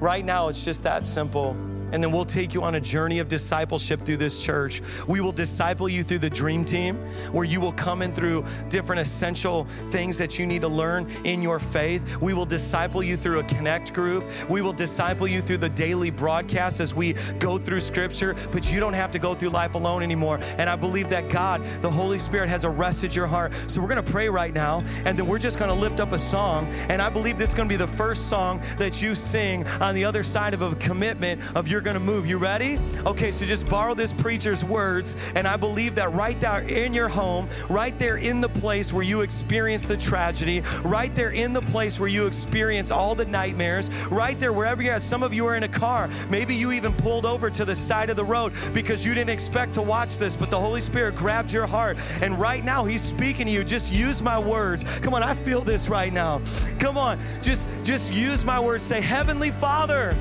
Right 0.00 0.24
now 0.24 0.48
it's 0.48 0.64
just 0.64 0.82
that 0.84 1.04
simple 1.04 1.56
and 1.94 2.02
then 2.02 2.10
we'll 2.10 2.24
take 2.24 2.52
you 2.52 2.62
on 2.64 2.74
a 2.74 2.80
journey 2.80 3.20
of 3.20 3.28
discipleship 3.28 4.02
through 4.02 4.16
this 4.16 4.42
church. 4.42 4.82
We 5.06 5.20
will 5.20 5.30
disciple 5.30 5.88
you 5.88 6.02
through 6.02 6.18
the 6.18 6.28
dream 6.28 6.64
team, 6.64 6.96
where 7.30 7.44
you 7.44 7.60
will 7.60 7.72
come 7.72 8.02
in 8.02 8.12
through 8.12 8.44
different 8.68 9.00
essential 9.00 9.68
things 9.90 10.18
that 10.18 10.36
you 10.36 10.44
need 10.44 10.62
to 10.62 10.68
learn 10.68 11.08
in 11.22 11.40
your 11.40 11.60
faith. 11.60 12.20
We 12.20 12.34
will 12.34 12.46
disciple 12.46 13.00
you 13.00 13.16
through 13.16 13.38
a 13.38 13.44
connect 13.44 13.94
group. 13.94 14.24
We 14.50 14.60
will 14.60 14.72
disciple 14.72 15.28
you 15.28 15.40
through 15.40 15.58
the 15.58 15.68
daily 15.68 16.10
broadcast 16.10 16.80
as 16.80 16.96
we 16.96 17.12
go 17.38 17.58
through 17.58 17.80
scripture, 17.80 18.34
but 18.50 18.70
you 18.72 18.80
don't 18.80 18.92
have 18.92 19.12
to 19.12 19.20
go 19.20 19.32
through 19.32 19.50
life 19.50 19.76
alone 19.76 20.02
anymore. 20.02 20.40
And 20.58 20.68
I 20.68 20.74
believe 20.74 21.08
that 21.10 21.28
God, 21.28 21.64
the 21.80 21.90
Holy 21.90 22.18
Spirit, 22.18 22.48
has 22.48 22.64
arrested 22.64 23.14
your 23.14 23.28
heart. 23.28 23.54
So 23.68 23.80
we're 23.80 23.94
to 23.94 24.02
pray 24.02 24.28
right 24.28 24.52
now, 24.52 24.82
and 25.04 25.16
then 25.16 25.28
we're 25.28 25.38
just 25.38 25.58
to 25.58 25.72
lift 25.72 26.00
up 26.00 26.10
a 26.10 26.18
song. 26.18 26.66
And 26.88 27.00
I 27.00 27.08
believe 27.08 27.38
this 27.38 27.50
is 27.50 27.54
to 27.54 27.64
be 27.64 27.76
the 27.76 27.86
first 27.86 28.28
song 28.28 28.60
that 28.78 29.00
you 29.00 29.14
sing 29.14 29.64
on 29.80 29.94
the 29.94 30.04
other 30.04 30.24
side 30.24 30.54
of 30.54 30.62
a 30.62 30.74
commitment 30.74 31.40
of 31.54 31.68
your 31.68 31.83
going 31.84 31.94
to 31.94 32.00
move. 32.00 32.26
You 32.26 32.38
ready? 32.38 32.80
Okay, 33.04 33.30
so 33.30 33.44
just 33.44 33.68
borrow 33.68 33.94
this 33.94 34.12
preacher's 34.12 34.64
words, 34.64 35.16
and 35.34 35.46
I 35.46 35.56
believe 35.56 35.94
that 35.96 36.12
right 36.14 36.40
there 36.40 36.62
in 36.62 36.94
your 36.94 37.08
home, 37.08 37.48
right 37.68 37.96
there 37.98 38.16
in 38.16 38.40
the 38.40 38.48
place 38.48 38.92
where 38.92 39.04
you 39.04 39.20
experience 39.20 39.84
the 39.84 39.96
tragedy, 39.96 40.62
right 40.82 41.14
there 41.14 41.30
in 41.30 41.52
the 41.52 41.60
place 41.60 42.00
where 42.00 42.08
you 42.08 42.26
experience 42.26 42.90
all 42.90 43.14
the 43.14 43.26
nightmares, 43.26 43.90
right 44.10 44.40
there 44.40 44.52
wherever 44.52 44.82
you're 44.82 44.94
at. 44.94 45.02
Some 45.02 45.22
of 45.22 45.34
you 45.34 45.46
are 45.46 45.56
in 45.56 45.64
a 45.64 45.68
car. 45.68 46.08
Maybe 46.30 46.54
you 46.54 46.72
even 46.72 46.92
pulled 46.94 47.26
over 47.26 47.50
to 47.50 47.64
the 47.64 47.76
side 47.76 48.08
of 48.08 48.16
the 48.16 48.24
road 48.24 48.54
because 48.72 49.04
you 49.04 49.12
didn't 49.12 49.30
expect 49.30 49.74
to 49.74 49.82
watch 49.82 50.16
this, 50.16 50.36
but 50.36 50.50
the 50.50 50.58
Holy 50.58 50.80
Spirit 50.80 51.16
grabbed 51.16 51.52
your 51.52 51.66
heart. 51.66 51.98
And 52.22 52.40
right 52.40 52.64
now, 52.64 52.84
He's 52.84 53.02
speaking 53.02 53.46
to 53.46 53.52
you. 53.52 53.62
Just 53.62 53.92
use 53.92 54.22
my 54.22 54.38
words. 54.38 54.84
Come 55.02 55.12
on, 55.12 55.22
I 55.22 55.34
feel 55.34 55.60
this 55.60 55.88
right 55.88 56.12
now. 56.12 56.40
Come 56.78 56.96
on, 56.96 57.20
just, 57.42 57.68
just 57.82 58.12
use 58.12 58.44
my 58.44 58.58
words. 58.58 58.82
Say, 58.82 59.02
Heavenly 59.02 59.50
Father, 59.50 60.16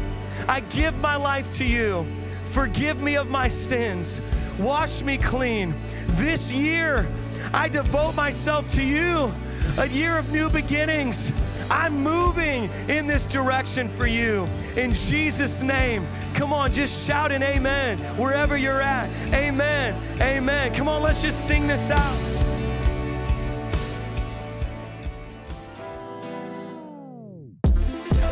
I 0.48 0.60
give 0.62 0.96
my 0.98 1.16
life 1.16 1.50
to 1.58 1.66
you. 1.66 2.06
Forgive 2.46 3.02
me 3.02 3.16
of 3.16 3.30
my 3.30 3.48
sins. 3.48 4.22
Wash 4.60 5.02
me 5.02 5.18
clean. 5.18 5.76
This 6.14 6.52
year, 6.52 7.08
I 7.54 7.68
devote 7.68 8.16
myself 8.16 8.68
to 8.76 8.84
you. 8.84 9.34
A 9.78 9.88
year 9.88 10.18
of 10.18 10.30
new 10.32 10.50
beginnings. 10.50 11.32
I'm 11.70 12.04
moving 12.04 12.70
in 12.90 13.08
this 13.08 13.26
direction 13.26 13.88
for 13.88 14.06
you. 14.06 14.48
In 14.76 14.92
Jesus' 14.92 15.64
name. 15.64 16.06
Come 16.36 16.54
on, 16.54 16.72
just 16.72 17.08
shout 17.08 17.32
an 17.32 17.42
amen 17.42 17.98
wherever 18.18 18.58
you're 18.58 18.82
at. 18.82 19.10
Amen. 19.34 20.22
Amen. 20.22 20.74
Come 20.76 20.88
on, 20.88 21.02
let's 21.02 21.22
just 21.22 21.48
sing 21.48 21.66
this 21.66 21.90
out. 21.90 22.34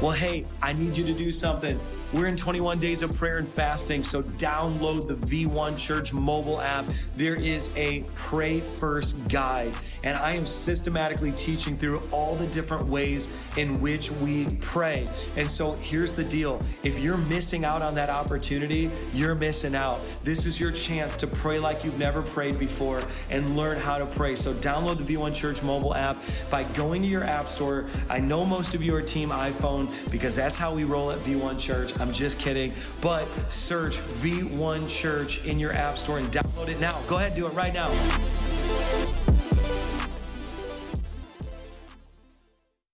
Well, 0.01 0.11
hey, 0.11 0.45
I 0.61 0.73
need 0.73 0.97
you 0.97 1.05
to 1.05 1.13
do 1.13 1.31
something. 1.31 1.79
We're 2.13 2.27
in 2.27 2.35
21 2.35 2.79
days 2.79 3.03
of 3.03 3.15
prayer 3.15 3.37
and 3.37 3.47
fasting, 3.47 4.03
so 4.03 4.21
download 4.21 5.07
the 5.07 5.15
V1 5.15 5.77
Church 5.77 6.13
mobile 6.13 6.59
app. 6.59 6.83
There 7.15 7.35
is 7.35 7.71
a 7.77 8.03
pray 8.15 8.59
first 8.59 9.25
guide, 9.29 9.71
and 10.03 10.17
I 10.17 10.33
am 10.33 10.45
systematically 10.45 11.31
teaching 11.31 11.77
through 11.77 12.03
all 12.11 12.35
the 12.35 12.47
different 12.47 12.85
ways 12.85 13.33
in 13.55 13.79
which 13.79 14.11
we 14.11 14.45
pray. 14.59 15.07
And 15.37 15.49
so 15.49 15.75
here's 15.75 16.11
the 16.11 16.25
deal 16.25 16.61
if 16.83 16.99
you're 16.99 17.15
missing 17.15 17.63
out 17.63 17.81
on 17.81 17.95
that 17.95 18.09
opportunity, 18.09 18.91
you're 19.13 19.35
missing 19.35 19.73
out. 19.73 20.01
This 20.25 20.45
is 20.45 20.59
your 20.59 20.73
chance 20.73 21.15
to 21.15 21.27
pray 21.27 21.59
like 21.59 21.85
you've 21.85 21.97
never 21.97 22.21
prayed 22.21 22.59
before 22.59 22.99
and 23.29 23.55
learn 23.55 23.77
how 23.77 23.97
to 23.97 24.05
pray. 24.05 24.35
So 24.35 24.53
download 24.55 24.97
the 24.97 25.15
V1 25.15 25.33
Church 25.33 25.63
mobile 25.63 25.95
app 25.95 26.21
by 26.49 26.63
going 26.73 27.03
to 27.03 27.07
your 27.07 27.23
app 27.23 27.47
store. 27.47 27.85
I 28.09 28.19
know 28.19 28.45
most 28.45 28.75
of 28.75 28.83
you 28.83 28.93
are 28.95 29.01
Team 29.01 29.29
iPhone 29.29 29.87
because 30.11 30.35
that's 30.35 30.57
how 30.57 30.73
we 30.73 30.83
roll 30.83 31.11
at 31.11 31.19
V1 31.19 31.57
Church. 31.57 31.93
I'm 32.01 32.11
just 32.11 32.39
kidding. 32.39 32.73
But 33.01 33.27
search 33.51 33.97
V1 34.21 34.89
Church 34.89 35.45
in 35.45 35.59
your 35.59 35.73
app 35.73 35.97
store 35.97 36.17
and 36.17 36.27
download 36.27 36.69
it 36.69 36.79
now. 36.79 36.99
Go 37.07 37.17
ahead, 37.17 37.33
and 37.33 37.35
do 37.35 37.47
it 37.47 37.53
right 37.53 37.73
now. 37.73 39.30